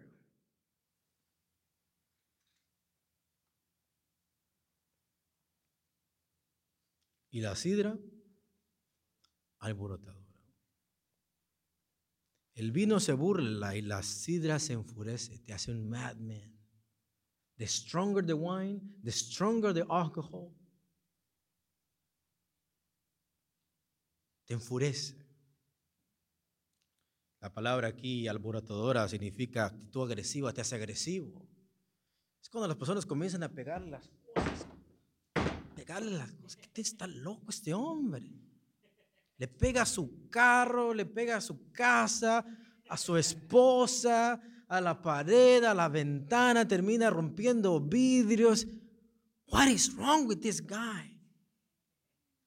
Y 7.32 7.39
la 7.39 7.56
sidra, 7.56 7.98
alborotadora. 9.60 10.22
El 12.54 12.72
vino 12.72 13.00
se 13.00 13.14
burla 13.14 13.76
y 13.76 13.82
la 13.82 14.04
sidra 14.04 14.60
se 14.60 14.74
enfurece, 14.74 15.39
te 15.39 15.54
hace 15.54 15.72
un 15.72 15.89
madman. 15.89 16.60
The 17.58 17.68
stronger 17.68 18.26
the 18.26 18.34
wine, 18.34 18.82
the 19.04 19.12
stronger 19.12 19.74
the 19.74 19.86
alcohol, 19.89 20.52
te 24.46 24.56
enfurece. 24.56 25.20
La 27.42 27.52
palabra 27.52 27.88
aquí, 27.88 28.28
alborotadora, 28.28 29.08
significa 29.08 29.66
actitud 29.66 30.04
agresiva, 30.04 30.54
te 30.54 30.62
hace 30.62 30.76
agresivo. 30.76 31.50
Es 32.39 32.48
cuando 32.50 32.68
las 32.68 32.78
personas 32.78 33.04
comienzan 33.04 33.42
a 33.42 33.50
pegar 33.50 33.82
las 33.82 34.08
cosas. 34.36 34.68
Pegarle 35.76 36.12
las 36.12 36.32
cosas. 36.34 36.62
¿Qué 36.72 36.82
está 36.82 37.08
loco 37.08 37.50
este 37.50 37.74
hombre? 37.74 38.32
Le 39.38 39.48
pega 39.48 39.82
a 39.82 39.86
su 39.88 40.30
carro, 40.30 40.94
le 40.94 41.08
pega 41.08 41.38
a 41.38 41.42
su 41.42 41.72
casa, 41.72 42.46
a 42.88 42.96
su 42.96 43.18
esposa, 43.18 44.39
a 44.68 44.80
la 44.80 45.02
pared, 45.02 45.64
a 45.64 45.74
la 45.74 45.89
ventana, 45.89 46.68
termina 46.68 47.10
rompiendo 47.10 47.82
vidrios. 47.82 48.68
What 49.48 49.68
is 49.68 49.92
wrong 49.96 50.28
with 50.28 50.42
this 50.42 50.62
guy? 50.62 51.18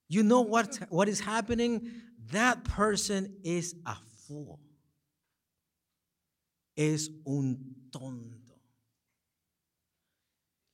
You 0.07 0.23
know 0.23 0.43
what, 0.43 0.69
what 0.89 1.09
is 1.09 1.21
happening? 1.21 1.83
That 2.31 2.63
person 2.63 3.41
is 3.43 3.75
a 3.85 3.97
fool. 4.29 4.61
Es 6.75 7.11
un 7.25 7.89
tonto. 7.91 8.45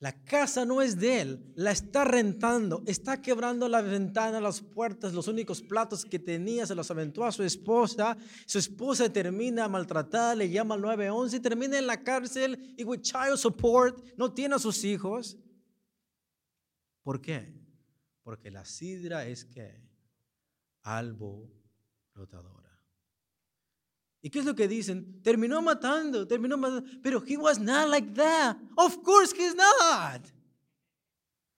La 0.00 0.24
casa 0.24 0.64
no 0.64 0.80
es 0.80 0.98
de 0.98 1.20
él, 1.20 1.52
la 1.56 1.72
está 1.72 2.04
rentando, 2.04 2.82
está 2.86 3.20
quebrando 3.20 3.68
la 3.68 3.82
ventana, 3.82 4.40
las 4.40 4.62
puertas, 4.62 5.12
los 5.12 5.28
únicos 5.28 5.60
platos 5.60 6.06
que 6.06 6.18
tenía 6.18 6.66
se 6.66 6.74
los 6.74 6.90
aventó 6.90 7.22
a 7.22 7.32
su 7.32 7.42
esposa. 7.42 8.16
Su 8.46 8.58
esposa 8.58 9.12
termina 9.12 9.68
maltratada, 9.68 10.34
le 10.34 10.48
llama 10.48 10.74
al 10.74 10.80
911 10.80 11.36
y 11.36 11.40
termina 11.40 11.78
en 11.78 11.86
la 11.86 12.02
cárcel 12.02 12.74
y 12.78 12.84
with 12.84 13.02
child 13.02 13.36
support, 13.36 14.02
no 14.16 14.32
tiene 14.32 14.54
a 14.54 14.58
sus 14.58 14.82
hijos. 14.84 15.36
¿Por 17.02 17.20
qué? 17.20 17.54
Porque 18.22 18.50
la 18.50 18.64
sidra 18.64 19.26
es 19.26 19.44
que 19.44 19.82
albo 20.82 21.52
rotadora. 22.14 22.59
¿Y 24.22 24.28
qué 24.28 24.40
es 24.40 24.44
lo 24.44 24.54
que 24.54 24.68
dicen? 24.68 25.22
Terminó 25.22 25.62
matando, 25.62 26.26
terminó 26.26 26.58
matando. 26.58 26.88
Pero 27.02 27.22
he 27.26 27.36
was 27.36 27.58
not 27.58 27.88
like 27.88 28.12
that. 28.14 28.56
Of 28.76 29.02
course 29.02 29.34
he's 29.34 29.54
not. 29.54 30.22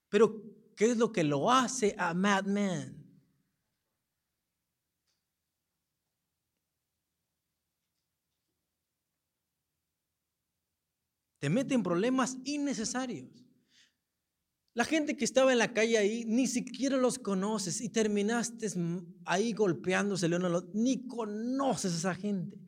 Pero 0.09 0.43
¿qué 0.77 0.93
es 0.93 0.97
lo 0.97 1.11
que 1.11 1.25
lo 1.25 1.51
hace 1.51 1.95
a 1.99 2.15
madman? 2.15 3.03
Te 11.41 11.51
mete 11.51 11.75
en 11.75 11.83
problemas 11.83 12.37
innecesarios. 12.45 13.42
La 14.75 14.85
gente 14.85 15.17
que 15.17 15.25
estaba 15.25 15.53
en 15.53 15.59
la 15.59 15.75
calle 15.75 15.99
ahí, 15.99 16.25
ni 16.25 16.47
siquiera 16.47 16.97
los 16.97 17.19
conoces 17.19 17.83
y 17.83 17.91
terminaste 17.91 18.69
ahí 19.27 19.53
golpeándose 19.53 20.27
otro. 20.27 20.71
Ni 20.73 21.07
conoces 21.07 21.93
a 21.93 21.97
esa 21.99 22.15
gente. 22.15 22.59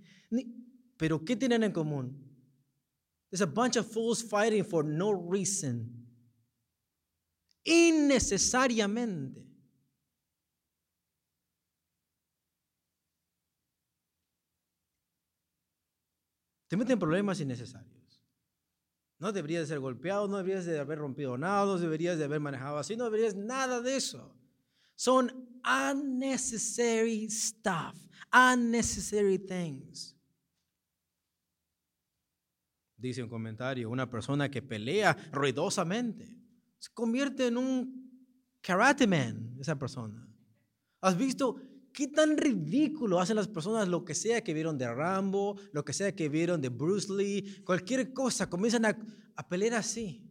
Pero 0.98 1.24
¿qué 1.24 1.34
tienen 1.34 1.62
en 1.62 1.72
común? 1.72 2.20
There's 3.30 3.40
a 3.40 3.46
bunch 3.46 3.76
of 3.76 3.90
fools 3.90 4.22
fighting 4.22 4.64
for 4.64 4.84
no 4.84 5.12
reason. 5.12 5.90
Innecesariamente. 7.64 9.44
Te 16.68 16.76
meten 16.76 16.98
problemas 16.98 17.40
innecesarios. 17.40 17.93
No 19.24 19.32
deberías 19.32 19.62
de 19.62 19.68
ser 19.68 19.80
golpeado, 19.80 20.28
no 20.28 20.36
deberías 20.36 20.66
de 20.66 20.78
haber 20.78 20.98
rompido 20.98 21.38
nada, 21.38 21.64
no 21.64 21.78
deberías 21.78 22.18
de 22.18 22.24
haber 22.24 22.40
manejado 22.40 22.76
así, 22.76 22.94
no 22.94 23.04
deberías 23.04 23.34
nada 23.34 23.80
de 23.80 23.96
eso. 23.96 24.36
Son 24.94 25.48
unnecessary 25.64 27.30
stuff, 27.30 27.96
unnecessary 28.30 29.38
things. 29.38 30.14
Dice 32.98 33.22
un 33.22 33.30
comentario, 33.30 33.88
una 33.88 34.10
persona 34.10 34.50
que 34.50 34.60
pelea 34.60 35.16
ruidosamente 35.32 36.38
se 36.76 36.92
convierte 36.92 37.46
en 37.46 37.56
un 37.56 38.28
karate 38.60 39.06
man, 39.06 39.56
esa 39.58 39.78
persona. 39.78 40.28
¿Has 41.00 41.16
visto 41.16 41.62
qué 41.95 42.09
tan 42.09 42.36
ridículo 42.36 43.20
hacen 43.20 43.36
las 43.36 43.49
personas 43.49 43.88
lo 43.88 44.05
que 44.05 44.14
sea 44.14 44.42
que 44.42 44.53
vieron 44.53 44.76
de 44.76 44.92
Rambo, 44.92 45.57
lo 45.72 45.84
que 45.84 45.92
sea 45.92 46.14
que 46.14 46.28
vieron 46.28 46.61
de 46.61 46.68
Bruce 46.68 47.11
Lee, 47.11 47.62
cualquier 47.64 48.12
cosa, 48.12 48.51
comienzan 48.51 48.84
a, 48.84 48.99
a 49.36 49.49
pelear 49.49 49.74
así. 49.74 50.28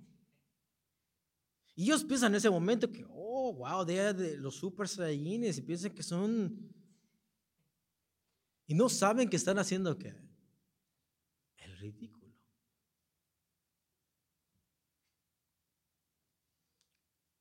Y 1.75 1.85
ellos 1.85 2.03
piensan 2.03 2.33
en 2.33 2.37
ese 2.37 2.49
momento 2.49 2.91
que, 2.91 3.05
oh, 3.09 3.53
wow, 3.53 3.85
de 3.85 4.37
los 4.37 4.55
super 4.55 4.87
saiyines 4.87 5.57
y 5.57 5.61
piensan 5.61 5.91
que 5.91 6.03
son... 6.03 6.69
Y 8.67 8.75
no 8.75 8.89
saben 8.89 9.29
que 9.29 9.37
están 9.37 9.57
haciendo 9.57 9.97
qué? 9.97 10.13
El 11.57 11.77
ridículo. 11.77 12.35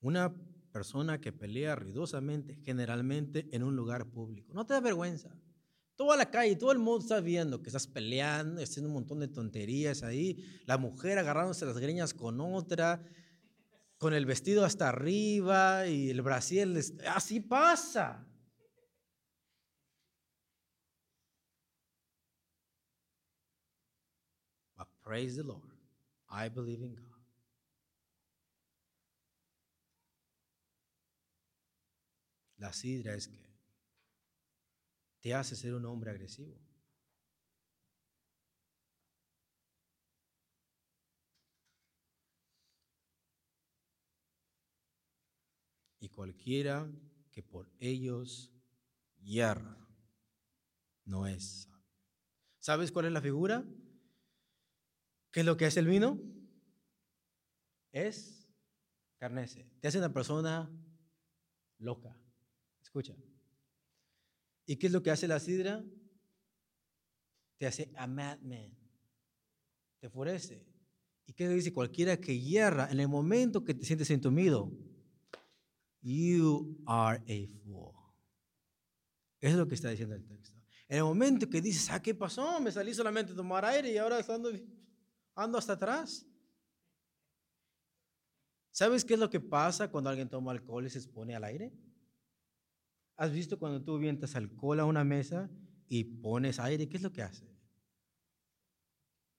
Una 0.00 0.34
persona 0.72 1.20
que 1.20 1.32
pelea 1.32 1.76
ruidosamente, 1.76 2.56
generalmente 2.64 3.48
en 3.52 3.62
un 3.62 3.76
lugar 3.76 4.06
público. 4.06 4.52
No 4.54 4.66
te 4.66 4.74
da 4.74 4.80
vergüenza. 4.80 5.30
Toda 5.94 6.16
la 6.16 6.30
calle, 6.30 6.56
todo 6.56 6.72
el 6.72 6.78
mundo 6.78 7.00
está 7.00 7.20
viendo 7.20 7.62
que 7.62 7.68
estás 7.68 7.86
peleando, 7.86 8.62
haciendo 8.62 8.88
un 8.88 8.94
montón 8.94 9.20
de 9.20 9.28
tonterías 9.28 10.02
ahí. 10.02 10.42
La 10.64 10.78
mujer 10.78 11.18
agarrándose 11.18 11.66
las 11.66 11.78
greñas 11.78 12.14
con 12.14 12.40
otra, 12.40 13.04
con 13.98 14.14
el 14.14 14.26
vestido 14.26 14.64
hasta 14.64 14.88
arriba 14.88 15.86
y 15.86 16.10
el 16.10 16.22
brasier. 16.22 16.68
Así 17.06 17.40
pasa. 17.40 18.26
But 24.76 24.88
praise 25.02 25.36
the 25.36 25.44
Lord. 25.44 25.76
I 26.28 26.48
believe 26.48 26.82
in 26.82 26.94
God. 26.94 27.11
La 32.62 32.72
sidra 32.72 33.12
es 33.16 33.26
que 33.26 33.44
te 35.20 35.34
hace 35.34 35.56
ser 35.56 35.74
un 35.74 35.84
hombre 35.84 36.12
agresivo. 36.12 36.56
Y 45.98 46.08
cualquiera 46.10 46.88
que 47.32 47.42
por 47.42 47.68
ellos 47.80 48.52
hierra 49.18 49.76
no 51.04 51.26
es. 51.26 51.68
¿Sabes 52.60 52.92
cuál 52.92 53.06
es 53.06 53.12
la 53.12 53.20
figura? 53.20 53.64
¿Qué 55.32 55.40
es 55.40 55.46
lo 55.46 55.56
que 55.56 55.66
es 55.66 55.76
el 55.76 55.88
vino? 55.88 56.16
Es 57.90 58.48
carnece. 59.18 59.68
Te 59.80 59.88
hace 59.88 59.98
una 59.98 60.12
persona 60.12 60.70
loca. 61.78 62.16
Escucha. 62.92 63.16
¿Y 64.66 64.76
qué 64.76 64.88
es 64.88 64.92
lo 64.92 65.02
que 65.02 65.10
hace 65.10 65.26
la 65.26 65.40
sidra? 65.40 65.82
Te 67.56 67.66
hace 67.66 67.90
a 67.96 68.06
madman. 68.06 68.76
Te 69.98 70.08
enfurece. 70.08 70.62
¿Y 71.24 71.32
qué 71.32 71.48
dice? 71.48 71.72
Cualquiera 71.72 72.20
que 72.20 72.38
hierra 72.38 72.90
en 72.90 73.00
el 73.00 73.08
momento 73.08 73.64
que 73.64 73.72
te 73.72 73.86
sientes 73.86 74.10
entumido. 74.10 74.70
You 76.02 76.82
are 76.84 77.16
a 77.16 77.48
fool. 77.62 77.94
Eso 79.40 79.52
es 79.52 79.56
lo 79.56 79.66
que 79.66 79.74
está 79.74 79.88
diciendo 79.88 80.14
el 80.14 80.26
texto. 80.26 80.60
En 80.86 80.98
el 80.98 81.04
momento 81.04 81.48
que 81.48 81.62
dices, 81.62 81.88
ah, 81.88 82.02
¿qué 82.02 82.14
pasó? 82.14 82.60
Me 82.60 82.70
salí 82.70 82.92
solamente 82.92 83.32
a 83.32 83.36
tomar 83.36 83.64
aire 83.64 83.90
y 83.90 83.96
ahora 83.96 84.18
ando, 84.28 84.50
ando 85.34 85.56
hasta 85.56 85.72
atrás. 85.72 86.26
¿Sabes 88.70 89.02
qué 89.02 89.14
es 89.14 89.20
lo 89.20 89.30
que 89.30 89.40
pasa 89.40 89.90
cuando 89.90 90.10
alguien 90.10 90.28
toma 90.28 90.52
alcohol 90.52 90.84
y 90.84 90.90
se 90.90 90.98
expone 90.98 91.34
al 91.34 91.44
aire? 91.44 91.72
¿Has 93.22 93.30
visto 93.30 93.56
cuando 93.56 93.80
tú 93.80 93.98
vientas 93.98 94.34
alcohol 94.34 94.80
a 94.80 94.84
una 94.84 95.04
mesa 95.04 95.48
y 95.86 96.02
pones 96.02 96.58
aire? 96.58 96.88
¿Qué 96.88 96.96
es 96.96 97.04
lo 97.04 97.12
que 97.12 97.22
hace? 97.22 97.46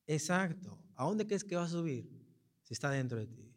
Exacto. 0.07 0.79
¿A 0.95 1.03
dónde 1.03 1.27
crees 1.27 1.43
que 1.43 1.57
va 1.57 1.65
a 1.65 1.67
subir? 1.67 2.09
Si 2.61 2.73
está 2.73 2.89
dentro 2.91 3.19
de 3.19 3.27
ti. 3.27 3.53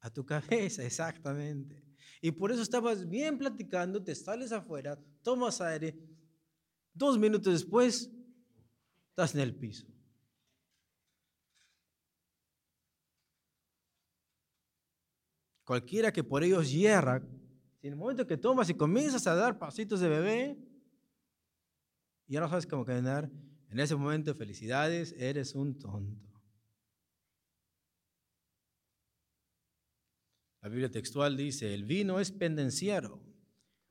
A 0.00 0.08
tu 0.08 0.24
cabeza, 0.24 0.82
exactamente. 0.82 1.84
Y 2.22 2.30
por 2.30 2.50
eso 2.50 2.62
estabas 2.62 3.06
bien 3.06 3.36
platicando, 3.36 4.02
te 4.02 4.14
sales 4.14 4.52
afuera, 4.52 4.98
tomas 5.22 5.60
aire, 5.60 5.94
Dos 6.94 7.18
minutos 7.18 7.52
después, 7.52 8.10
estás 9.10 9.34
en 9.34 9.42
el 9.42 9.54
piso. 9.54 9.86
Cualquiera 15.64 16.10
que 16.10 16.24
por 16.24 16.42
ellos 16.42 16.72
hierra, 16.72 17.22
en 17.82 17.92
el 17.92 17.96
momento 17.96 18.26
que 18.26 18.36
tomas 18.36 18.68
y 18.68 18.74
comienzas 18.74 19.26
a 19.26 19.34
dar 19.34 19.58
pasitos 19.58 20.00
de 20.00 20.08
bebé, 20.08 20.58
y 22.26 22.34
ya 22.34 22.40
no 22.40 22.48
sabes 22.48 22.66
cómo 22.66 22.84
caminar, 22.84 23.30
en 23.70 23.80
ese 23.80 23.94
momento, 23.94 24.34
felicidades, 24.34 25.14
eres 25.16 25.54
un 25.54 25.78
tonto. 25.78 26.28
La 30.62 30.68
Biblia 30.68 30.90
textual 30.90 31.36
dice, 31.36 31.72
el 31.72 31.84
vino 31.84 32.20
es 32.20 32.32
pendenciero, 32.32 33.22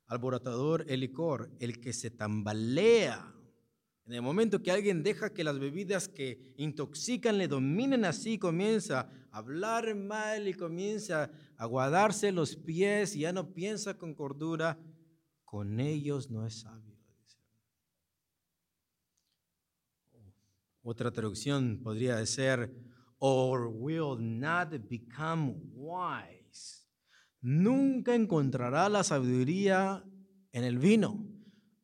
alborotador 0.05 0.85
el 0.87 0.99
licor, 0.99 1.51
el 1.59 1.79
que 1.79 1.93
se 1.93 2.11
tambalea. 2.11 3.33
En 4.05 4.13
el 4.13 4.21
momento 4.21 4.61
que 4.61 4.71
alguien 4.71 5.01
deja 5.01 5.33
que 5.33 5.43
las 5.43 5.57
bebidas 5.57 6.07
que 6.07 6.53
intoxican 6.57 7.37
le 7.37 7.47
dominen 7.47 8.05
así, 8.05 8.37
comienza 8.37 9.09
hablar 9.31 9.95
mal 9.95 10.47
y 10.47 10.53
comienza 10.53 11.31
a 11.57 11.65
guardarse 11.65 12.31
los 12.31 12.55
pies 12.55 13.15
y 13.15 13.21
ya 13.21 13.33
no 13.33 13.53
piensa 13.53 13.97
con 13.97 14.13
cordura, 14.13 14.79
con 15.43 15.79
ellos 15.79 16.29
no 16.29 16.45
es 16.45 16.61
sabio. 16.61 16.89
Otra 20.81 21.11
traducción 21.11 21.81
podría 21.83 22.25
ser, 22.25 22.73
or 23.19 23.67
will 23.67 24.17
not 24.17 24.69
become 24.89 25.55
wise. 25.75 26.87
Nunca 27.41 28.15
encontrará 28.15 28.89
la 28.89 29.03
sabiduría 29.03 30.03
en 30.51 30.63
el 30.63 30.79
vino. 30.79 31.25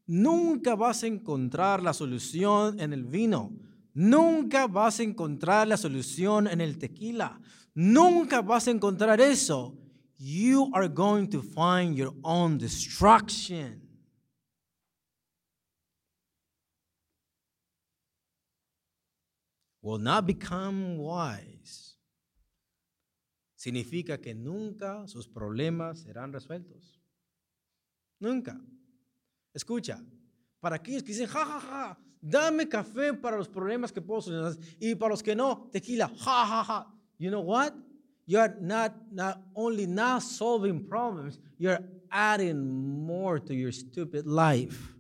Nunca 0.08 0.76
vas 0.76 1.04
a 1.04 1.08
encontrar 1.08 1.84
la 1.84 1.94
solución 1.94 2.80
en 2.80 2.94
el 2.94 3.06
vino. 3.06 3.52
Nunca 3.96 4.68
vas 4.68 5.00
a 5.00 5.04
encontrar 5.04 5.68
la 5.68 5.78
solución 5.78 6.48
en 6.48 6.62
el 6.62 6.78
tequila. 6.78 7.42
Nunca 7.74 8.44
vas 8.44 8.68
a 8.68 8.72
encontrar 8.72 9.20
eso. 9.20 9.76
You 10.18 10.70
are 10.76 10.88
going 10.88 11.28
to 11.30 11.42
find 11.42 11.96
your 11.96 12.14
own 12.22 12.60
destruction. 12.60 13.86
will 19.86 20.00
not 20.00 20.26
become 20.26 20.98
wise, 20.98 21.96
significa 23.56 24.20
que 24.20 24.34
nunca 24.34 25.08
sus 25.08 25.28
problemas 25.28 26.00
serán 26.00 26.34
resueltos. 26.34 27.00
Nunca. 28.20 28.60
Escucha, 29.54 30.04
para 30.60 30.78
aquellos 30.78 31.04
que 31.04 31.12
dicen, 31.12 31.28
ja, 31.28 31.46
ja, 31.46 31.60
ja, 31.62 32.00
dame 32.26 32.68
café 32.68 33.14
para 33.14 33.38
los 33.38 33.48
problemas 33.48 33.92
que 33.92 34.02
puedo 34.02 34.22
solucionar 34.22 34.58
y 34.80 34.96
para 34.96 35.12
los 35.12 35.22
que 35.22 35.36
no, 35.36 35.70
tequila, 35.72 36.08
ja, 36.08 36.46
ja, 36.46 36.64
ja. 36.64 36.92
You 37.18 37.30
know 37.30 37.42
what? 37.42 37.74
You're 38.26 38.56
not, 38.60 38.94
not 39.12 39.38
only 39.54 39.86
not 39.86 40.24
solving 40.24 40.88
problems, 40.88 41.40
you're 41.58 41.80
adding 42.10 43.06
more 43.06 43.40
to 43.40 43.54
your 43.54 43.72
stupid 43.72 44.26
life. 44.26 44.96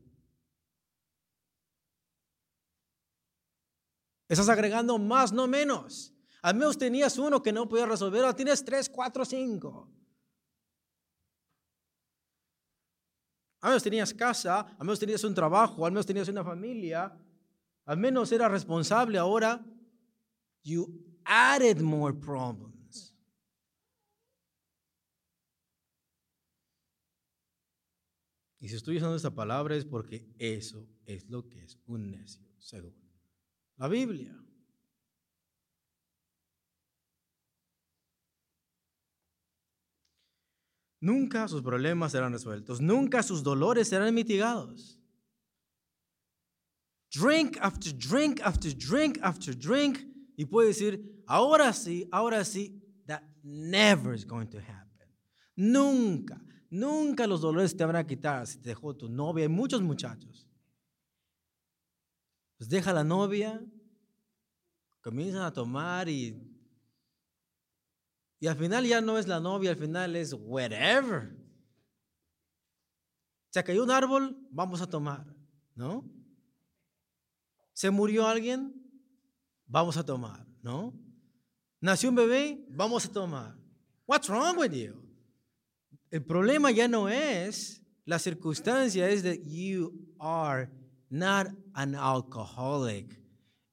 Estás 4.29 4.49
agregando 4.49 4.97
más, 4.99 5.31
no 5.31 5.47
menos. 5.47 6.13
Al 6.43 6.53
menos 6.53 6.77
tenías 6.77 7.17
uno 7.17 7.41
que 7.41 7.51
no 7.51 7.67
podía 7.67 7.87
resolver, 7.87 8.21
ahora 8.21 8.35
tienes 8.35 8.63
tres, 8.63 8.87
cuatro, 8.87 9.25
cinco. 9.25 9.89
Al 13.65 13.71
menos 13.71 13.81
tenías 13.81 14.13
casa, 14.13 14.59
al 14.59 14.85
menos 14.85 14.99
tenías 14.99 15.23
un 15.23 15.33
trabajo, 15.33 15.87
al 15.87 15.91
menos 15.91 16.05
tenías 16.05 16.27
una 16.27 16.43
familia, 16.43 17.11
al 17.85 17.97
menos 17.97 18.31
eras 18.31 18.51
responsable. 18.51 19.17
Ahora, 19.17 19.59
you 20.63 20.87
added 21.23 21.81
more 21.81 22.13
problems. 22.13 23.15
Y 28.59 28.69
si 28.69 28.75
estoy 28.75 28.97
usando 28.97 29.15
esta 29.15 29.33
palabra 29.33 29.75
es 29.75 29.83
porque 29.83 30.31
eso 30.37 30.87
es 31.07 31.27
lo 31.27 31.49
que 31.49 31.63
es 31.63 31.79
un 31.87 32.11
necio, 32.11 32.45
seguro 32.59 32.95
la 33.77 33.87
Biblia. 33.87 34.31
Nunca 40.99 41.47
sus 41.47 41.61
problemas 41.61 42.11
serán 42.11 42.33
resueltos, 42.33 42.81
nunca 42.81 43.21
sus 43.21 43.43
dolores 43.43 43.89
serán 43.89 44.13
mitigados. 44.13 44.99
Drink 47.11 47.57
after 47.61 47.93
drink 47.93 48.41
after 48.41 48.71
drink 48.75 49.19
after 49.21 49.55
drink 49.55 49.99
y 50.35 50.45
puede 50.45 50.69
decir, 50.69 51.23
ahora 51.27 51.71
sí, 51.73 52.07
ahora 52.11 52.43
sí, 52.43 52.81
that 53.07 53.21
never 53.43 54.13
is 54.13 54.25
going 54.25 54.47
to 54.47 54.57
happen. 54.57 55.07
Nunca, 55.55 56.41
nunca 56.69 57.27
los 57.27 57.41
dolores 57.41 57.75
te 57.75 57.85
van 57.85 57.95
a 57.95 58.05
quitar 58.05 58.45
si 58.47 58.59
te 58.59 58.69
dejó 58.69 58.95
tu 58.95 59.07
novia. 59.07 59.43
Hay 59.43 59.49
muchos 59.49 59.81
muchachos 59.81 60.45
pues 62.57 62.69
deja 62.69 62.93
la 62.93 63.03
novia, 63.03 63.63
comienzan 65.01 65.43
a 65.43 65.53
tomar 65.53 66.07
y, 66.09 66.35
y 68.39 68.47
al 68.47 68.57
final 68.57 68.85
ya 68.85 69.01
no 69.01 69.17
es 69.17 69.27
la 69.27 69.39
novia, 69.39 69.71
al 69.71 69.77
final 69.77 70.15
es 70.15 70.33
whatever. 70.33 71.35
Se 73.49 73.63
cayó 73.63 73.83
un 73.83 73.91
árbol, 73.91 74.37
vamos 74.51 74.81
a 74.81 74.89
tomar, 74.89 75.25
¿no? 75.75 76.09
Se 77.73 77.89
murió 77.89 78.27
alguien, 78.27 78.73
vamos 79.65 79.97
a 79.97 80.05
tomar, 80.05 80.45
¿no? 80.61 80.93
Nació 81.79 82.09
un 82.09 82.15
bebé, 82.15 82.65
vamos 82.69 83.05
a 83.05 83.11
tomar. 83.11 83.57
What's 84.05 84.29
wrong 84.29 84.57
with 84.57 84.71
you? 84.71 85.01
El 86.11 86.23
problema 86.23 86.71
ya 86.71 86.87
no 86.87 87.09
es 87.09 87.81
la 88.05 88.19
circunstancia, 88.19 89.09
es 89.09 89.23
that 89.23 89.39
you 89.45 89.93
are 90.19 90.69
not 91.09 91.47
an 91.73 91.95
alcoholic. 91.95 93.19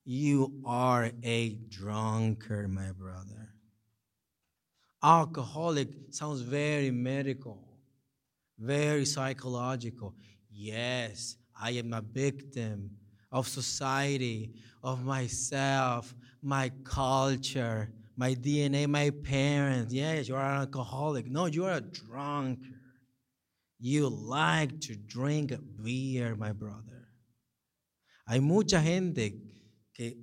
You 0.04 0.60
are 0.64 1.14
a 1.22 1.58
drunkard, 1.68 2.68
my 2.68 2.90
brother. 2.92 3.41
Alcoholic 5.02 5.88
sounds 6.10 6.42
very 6.42 6.90
medical, 6.90 7.58
very 8.58 9.04
psychological. 9.04 10.14
Yes, 10.48 11.36
I 11.60 11.72
am 11.72 11.92
a 11.92 12.00
victim 12.00 12.90
of 13.32 13.48
society, 13.48 14.52
of 14.82 15.04
myself, 15.04 16.14
my 16.40 16.70
culture, 16.84 17.92
my 18.16 18.34
DNA, 18.34 18.86
my 18.86 19.10
parents. 19.10 19.92
Yes, 19.92 20.28
you 20.28 20.36
are 20.36 20.54
an 20.54 20.60
alcoholic. 20.60 21.26
No, 21.26 21.46
you 21.46 21.64
are 21.64 21.74
a 21.74 21.80
drunkard. 21.80 22.58
You 23.80 24.08
like 24.08 24.80
to 24.82 24.94
drink 24.94 25.52
beer, 25.82 26.36
my 26.36 26.52
brother. 26.52 27.08
Hay 28.28 28.38
mucha 28.38 28.80
gente 28.80 29.42
que 29.92 30.16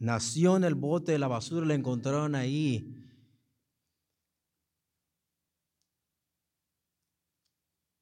nació 0.00 0.56
en 0.56 0.64
el 0.64 0.74
bote 0.74 1.12
de 1.12 1.18
la 1.18 1.28
basura, 1.28 1.64
la 1.64 1.74
encontraron 1.74 2.34
ahí. 2.34 2.99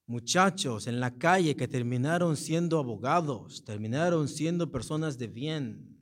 Muchachos 0.09 0.87
en 0.87 1.01
la 1.01 1.11
calle 1.19 1.55
que 1.55 1.69
terminaron 1.69 2.35
siendo 2.35 2.79
abogados, 2.79 3.63
terminaron 3.63 4.27
siendo 4.27 4.73
personas 4.73 5.19
de 5.19 5.27
bien. 5.27 5.99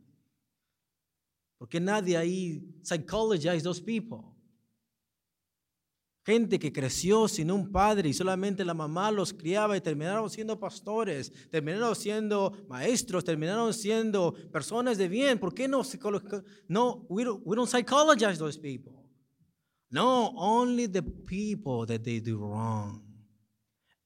Porque 1.58 1.80
nadie 1.80 2.16
ahí 2.16 2.62
psychologize 2.84 3.62
those 3.64 3.82
people. 3.82 4.32
Gente 6.24 6.56
que 6.56 6.72
creció 6.72 7.26
sin 7.26 7.50
un 7.50 7.72
padre 7.72 8.08
y 8.08 8.12
solamente 8.12 8.64
la 8.64 8.74
mamá 8.74 9.10
los 9.10 9.32
criaba 9.32 9.76
y 9.76 9.80
terminaron 9.80 10.30
siendo 10.30 10.58
pastores, 10.60 11.32
terminaron 11.50 11.96
siendo 11.96 12.64
maestros, 12.68 13.24
terminaron 13.24 13.74
siendo 13.74 14.34
personas 14.52 14.98
de 14.98 15.08
bien. 15.08 15.40
¿Por 15.40 15.52
qué 15.52 15.66
no? 15.66 15.82
No, 16.68 17.06
we 17.08 17.24
don't, 17.24 17.42
we 17.44 17.56
don't 17.56 17.68
psychologize 17.68 18.38
those 18.38 18.56
people. 18.56 18.92
No, 19.90 20.32
only 20.36 20.86
the 20.86 21.02
people 21.02 21.86
that 21.86 22.04
they 22.04 22.20
do 22.20 22.38
wrong. 22.38 23.05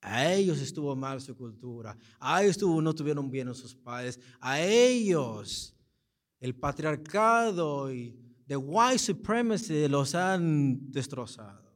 A 0.00 0.32
ellos 0.32 0.60
estuvo 0.60 0.96
mal 0.96 1.20
su 1.20 1.36
cultura. 1.36 1.96
A 2.18 2.42
ellos 2.42 2.58
no 2.62 2.94
tuvieron 2.94 3.30
bien 3.30 3.48
a 3.48 3.54
sus 3.54 3.74
padres. 3.74 4.18
A 4.40 4.60
ellos 4.60 5.76
el 6.38 6.54
patriarcado 6.54 7.92
y 7.92 8.16
the 8.46 8.56
white 8.56 8.98
supremacy 8.98 9.86
los 9.88 10.14
han 10.14 10.90
destrozado. 10.90 11.70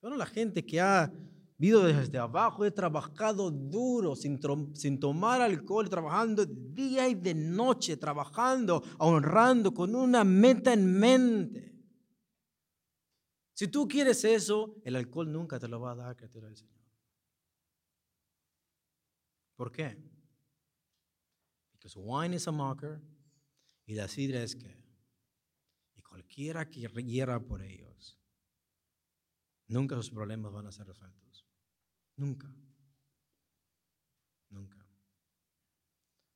Bueno, 0.00 0.16
la 0.16 0.26
gente 0.26 0.64
que 0.64 0.80
ha 0.80 1.12
vivido 1.56 1.84
desde 1.84 2.18
abajo, 2.18 2.64
he 2.64 2.70
trabajado 2.70 3.50
duro, 3.50 4.14
sin, 4.14 4.38
tomar 5.00 5.40
alcohol, 5.40 5.88
trabajando 5.88 6.44
día 6.46 7.08
y 7.08 7.14
de 7.14 7.34
noche, 7.34 7.96
trabajando, 7.96 8.82
honrando, 8.98 9.72
con 9.72 9.94
una 9.94 10.24
meta 10.24 10.72
en 10.72 10.98
mente. 10.98 11.74
Si 13.54 13.68
tú 13.68 13.86
quieres 13.88 14.24
eso, 14.24 14.76
el 14.84 14.96
alcohol 14.96 15.30
nunca 15.32 15.58
te 15.58 15.68
lo 15.68 15.80
va 15.80 15.92
a 15.92 15.94
dar, 15.94 16.16
criatura 16.16 16.48
del 16.48 16.56
Señor. 16.56 16.73
¿Por 19.56 19.70
qué? 19.70 19.96
Because 21.72 21.98
wine 21.98 22.34
is 22.34 22.48
a 22.48 22.52
mocker 22.52 23.00
y 23.86 23.94
la 23.94 24.08
sidra 24.08 24.42
es 24.42 24.56
que. 24.56 24.82
Y 25.94 26.02
cualquiera 26.02 26.68
que 26.68 26.80
hiera 26.80 27.38
por 27.40 27.62
ellos, 27.62 28.18
nunca 29.68 29.96
sus 29.96 30.10
problemas 30.10 30.52
van 30.52 30.66
a 30.66 30.72
ser 30.72 30.86
resueltos. 30.86 31.46
Nunca. 32.16 32.52
Nunca. 34.48 34.86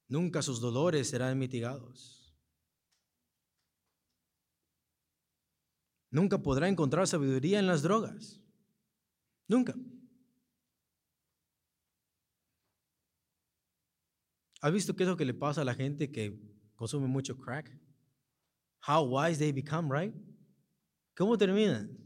Nunca 0.08 0.42
sus 0.42 0.60
dolores 0.60 1.08
serán 1.08 1.38
mitigados. 1.38 2.34
Nunca 6.10 6.38
podrá 6.38 6.68
encontrar 6.68 7.06
sabiduría 7.06 7.58
en 7.58 7.66
las 7.66 7.82
drogas. 7.82 8.40
Nunca. 9.46 9.74
¿Has 14.60 14.72
visto 14.72 14.94
qué 14.96 15.04
es 15.04 15.08
lo 15.08 15.16
que 15.16 15.24
le 15.24 15.34
pasa 15.34 15.60
a 15.60 15.64
la 15.64 15.74
gente 15.74 16.10
que 16.10 16.36
consume 16.74 17.06
mucho 17.06 17.36
crack? 17.36 17.70
How 18.86 19.04
wise 19.04 19.38
they 19.38 19.52
become, 19.52 19.88
right? 19.90 20.14
¿Cómo 21.16 21.36
terminan? 21.36 21.96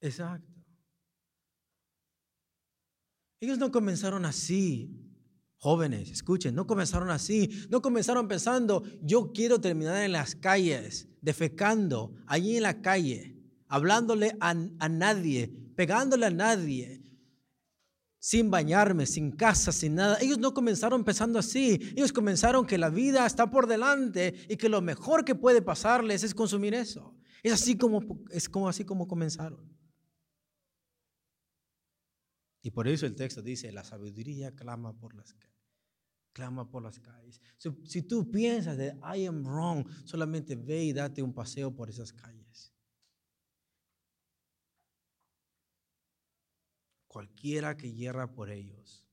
Exacto. 0.00 0.46
Ellos 3.40 3.58
no 3.58 3.70
comenzaron 3.70 4.26
así, 4.26 4.90
jóvenes, 5.56 6.10
escuchen, 6.10 6.54
no 6.54 6.66
comenzaron 6.66 7.10
así, 7.10 7.66
no 7.70 7.80
comenzaron 7.80 8.28
pensando, 8.28 8.82
yo 9.02 9.32
quiero 9.32 9.60
terminar 9.60 10.02
en 10.02 10.12
las 10.12 10.34
calles, 10.34 11.08
defecando, 11.22 12.14
allí 12.26 12.56
en 12.56 12.64
la 12.64 12.82
calle, 12.82 13.38
hablándole 13.66 14.36
a, 14.40 14.50
a 14.50 14.88
nadie, 14.90 15.48
pegándole 15.74 16.26
a 16.26 16.30
nadie, 16.30 16.99
sin 18.20 18.50
bañarme, 18.50 19.06
sin 19.06 19.32
casa, 19.32 19.72
sin 19.72 19.94
nada. 19.96 20.18
Ellos 20.20 20.38
no 20.38 20.52
comenzaron 20.52 21.02
pensando 21.02 21.38
así. 21.38 21.80
Ellos 21.96 22.12
comenzaron 22.12 22.66
que 22.66 22.78
la 22.78 22.90
vida 22.90 23.26
está 23.26 23.50
por 23.50 23.66
delante 23.66 24.34
y 24.48 24.56
que 24.56 24.68
lo 24.68 24.82
mejor 24.82 25.24
que 25.24 25.34
puede 25.34 25.62
pasarles 25.62 26.22
es 26.22 26.34
consumir 26.34 26.74
eso. 26.74 27.16
Es 27.42 27.54
así 27.54 27.76
como 27.76 28.02
es 28.30 28.48
como 28.48 28.68
así 28.68 28.84
como 28.84 29.08
comenzaron. 29.08 29.74
Y 32.62 32.70
por 32.70 32.86
eso 32.86 33.06
el 33.06 33.16
texto 33.16 33.40
dice, 33.40 33.72
la 33.72 33.84
sabiduría 33.84 34.54
clama 34.54 34.92
por 34.92 35.14
las 35.14 35.34
clama 36.32 36.70
por 36.70 36.82
las 36.82 37.00
calles. 37.00 37.40
Si, 37.56 37.70
si 37.84 38.02
tú 38.02 38.30
piensas 38.30 38.76
de 38.76 38.94
I 39.16 39.24
am 39.26 39.42
wrong, 39.44 39.86
solamente 40.04 40.54
ve 40.56 40.84
y 40.84 40.92
date 40.92 41.22
un 41.22 41.32
paseo 41.32 41.74
por 41.74 41.88
esas 41.88 42.12
calles. 42.12 42.39
Cualquiera 47.10 47.76
que 47.76 47.92
hierra 47.92 48.32
por 48.32 48.50
ellos, 48.50 49.04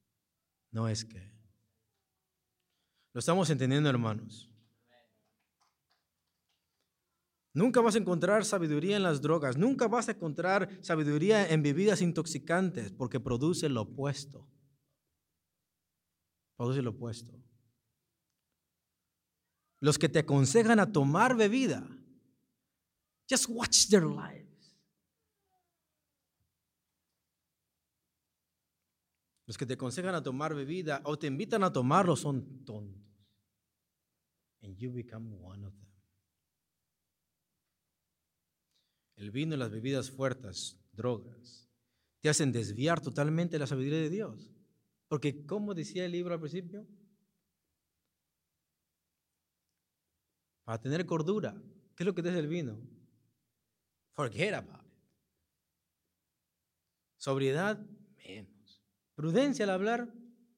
no 0.69 0.87
es 0.87 1.03
que. 1.03 1.33
Lo 3.11 3.17
estamos 3.17 3.49
entendiendo, 3.49 3.89
hermanos. 3.89 4.47
Nunca 7.55 7.81
vas 7.81 7.95
a 7.95 7.97
encontrar 7.97 8.45
sabiduría 8.45 8.97
en 8.97 9.01
las 9.01 9.19
drogas, 9.19 9.57
nunca 9.57 9.87
vas 9.87 10.09
a 10.09 10.11
encontrar 10.11 10.69
sabiduría 10.83 11.47
en 11.47 11.63
bebidas 11.63 12.03
intoxicantes 12.03 12.91
porque 12.91 13.19
produce 13.19 13.67
lo 13.67 13.81
opuesto. 13.81 14.47
Produce 16.55 16.83
lo 16.83 16.91
opuesto. 16.91 17.33
Los 19.79 19.97
que 19.97 20.07
te 20.07 20.19
aconsejan 20.19 20.79
a 20.79 20.91
tomar 20.91 21.35
bebida, 21.35 21.89
just 23.27 23.47
watch 23.49 23.87
their 23.87 24.03
lives. 24.03 24.46
Los 29.47 29.57
que 29.57 29.65
te 29.65 29.73
aconsejan 29.73 30.13
a 30.13 30.21
tomar 30.21 30.53
bebida 30.53 31.01
o 31.05 31.17
te 31.17 31.25
invitan 31.25 31.63
a 31.63 31.73
tomarlo 31.73 32.15
son 32.15 32.63
tontos. 32.63 33.01
And 34.61 34.77
you 34.77 34.91
become 34.91 35.35
one 35.41 35.65
of 35.65 35.73
them. 35.73 35.87
el 39.17 39.31
vino 39.31 39.55
y 39.55 39.57
las 39.57 39.71
bebidas 39.71 40.11
fuertes, 40.11 40.77
drogas, 40.93 41.67
te 42.21 42.29
hacen 42.29 42.51
desviar 42.51 43.01
totalmente 43.01 43.59
la 43.59 43.67
sabiduría 43.67 43.99
de 43.99 44.09
Dios. 44.09 44.53
Porque, 45.07 45.45
como 45.45 45.73
decía 45.73 46.05
el 46.05 46.11
libro 46.11 46.33
al 46.33 46.39
principio, 46.39 46.85
para 50.63 50.79
tener 50.79 51.05
cordura, 51.05 51.59
¿qué 51.95 52.03
es 52.03 52.05
lo 52.05 52.13
que 52.13 52.21
te 52.21 52.29
hace 52.29 52.39
el 52.39 52.47
vino? 52.47 52.79
Forget 54.11 54.53
about 54.53 54.85
it. 54.85 54.91
Sobriedad, 57.17 57.83
menos. 58.17 58.56
Prudencia 59.18 59.65
al 59.65 59.72
hablar, 59.72 60.13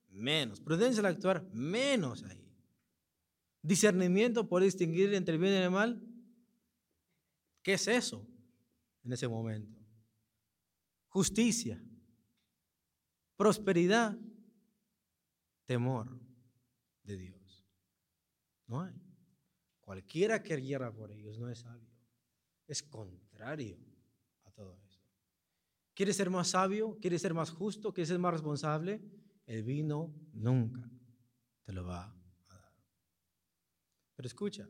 menos. 0.10 0.62
Prudencia 0.62 1.00
al 1.00 1.08
actuar, 1.08 1.44
menos 1.52 2.22
ahí. 2.24 2.48
Discernimiento 3.64 4.48
por 4.48 4.62
distinguir 4.62 5.16
entre 5.16 5.34
el 5.34 5.42
bien 5.42 5.54
y 5.54 5.58
el 5.58 5.72
mal. 5.72 6.00
¿Qué 7.64 7.74
es 7.74 7.88
eso? 7.88 8.30
en 9.04 9.14
ese 9.14 9.28
momento. 9.28 9.76
Justicia, 11.08 11.82
prosperidad, 13.36 14.18
temor 15.66 16.20
de 17.04 17.18
Dios. 17.18 17.66
No 18.68 18.82
hay. 18.82 18.94
Cualquiera 19.82 20.44
que 20.44 20.62
hierra 20.62 20.94
por 20.94 21.12
ellos 21.12 21.40
no 21.40 21.50
es 21.50 21.60
sabio. 21.60 21.90
Es 22.68 22.84
contrario 22.84 23.80
a 24.44 24.52
todo 24.52 24.78
eso. 24.78 24.89
¿Quieres 26.00 26.16
ser 26.16 26.30
más 26.30 26.48
sabio? 26.48 26.98
¿Quieres 27.02 27.22
ser 27.22 27.34
más 27.34 27.50
justo? 27.50 27.94
¿Quieres 27.94 28.08
ser 28.08 28.20
más 28.20 28.32
responsable? 28.32 29.02
El 29.46 29.64
vino 29.64 30.16
nunca 30.32 30.90
te 31.66 31.74
lo 31.74 31.84
va 31.84 32.06
a 32.48 32.56
dar. 32.56 32.74
Pero 34.16 34.26
escucha, 34.26 34.70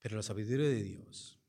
Pero 0.00 0.16
la 0.16 0.22
sabiduría 0.22 0.68
de 0.68 0.82
Dios, 0.82 1.40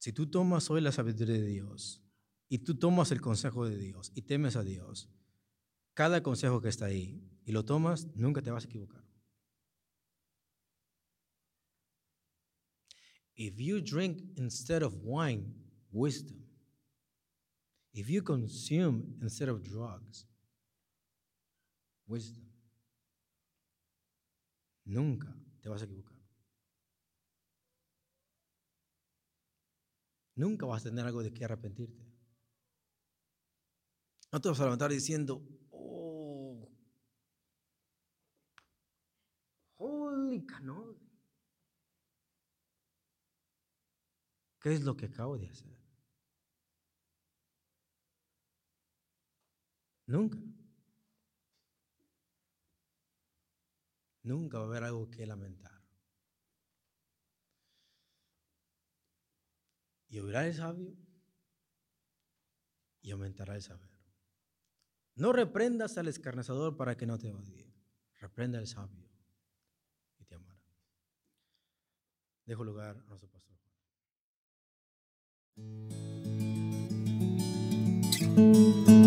si 0.00 0.12
tú 0.12 0.26
tomas 0.26 0.68
hoy 0.68 0.82
la 0.82 0.92
sabiduría 0.92 1.36
de 1.36 1.46
Dios 1.46 2.02
y 2.46 2.58
tú 2.58 2.78
tomas 2.78 3.12
el 3.12 3.22
consejo 3.22 3.64
de 3.64 3.78
Dios 3.78 4.12
y 4.14 4.20
temes 4.20 4.56
a 4.56 4.64
Dios, 4.64 5.08
cada 5.94 6.22
consejo 6.22 6.60
que 6.60 6.68
está 6.68 6.84
ahí 6.84 7.26
y 7.46 7.52
lo 7.52 7.64
tomas, 7.64 8.14
nunca 8.14 8.42
te 8.42 8.50
vas 8.50 8.64
a 8.64 8.68
equivocar. 8.68 9.05
If 13.36 13.60
you 13.60 13.80
drink 13.80 14.22
instead 14.36 14.82
of 14.82 14.94
wine, 15.02 15.52
wisdom. 15.92 16.42
If 17.92 18.08
you 18.08 18.22
consume 18.22 19.14
instead 19.20 19.48
of 19.48 19.62
drugs, 19.62 20.24
wisdom. 22.06 22.44
Nunca 24.84 25.34
te 25.60 25.68
vas 25.68 25.82
a 25.82 25.84
equivocar. 25.84 26.16
Nunca 30.36 30.66
vas 30.66 30.82
a 30.82 30.90
tener 30.90 31.04
algo 31.06 31.22
de 31.22 31.32
qué 31.32 31.44
arrepentirte. 31.44 32.04
No 34.32 34.40
te 34.40 34.48
vas 34.48 34.60
a 34.60 34.64
levantar 34.64 34.90
diciendo, 34.90 35.42
oh, 35.70 36.68
holy 39.78 40.44
canol. 40.44 41.05
¿Qué 44.66 44.72
es 44.72 44.82
lo 44.82 44.96
que 44.96 45.06
acabo 45.06 45.38
de 45.38 45.46
hacer? 45.46 45.78
Nunca. 50.08 50.38
Nunca 54.24 54.58
va 54.58 54.64
a 54.64 54.66
haber 54.66 54.82
algo 54.82 55.08
que 55.08 55.24
lamentar. 55.24 55.70
y 60.08 60.18
oirá 60.18 60.48
el 60.48 60.54
sabio 60.54 60.96
y 63.02 63.12
aumentará 63.12 63.54
el 63.54 63.62
saber. 63.62 63.90
No 65.14 65.32
reprendas 65.32 65.96
al 65.96 66.08
escarnecedor 66.08 66.76
para 66.76 66.96
que 66.96 67.06
no 67.06 67.18
te 67.18 67.30
odie. 67.30 67.72
Reprenda 68.18 68.58
al 68.58 68.66
sabio 68.66 69.08
y 70.18 70.24
te 70.24 70.34
amará. 70.34 70.60
Dejo 72.46 72.64
lugar 72.64 72.96
a 72.96 73.08
nuestro 73.08 73.30
pastor 73.30 73.55
Thank 78.36 78.88
you. 78.88 79.05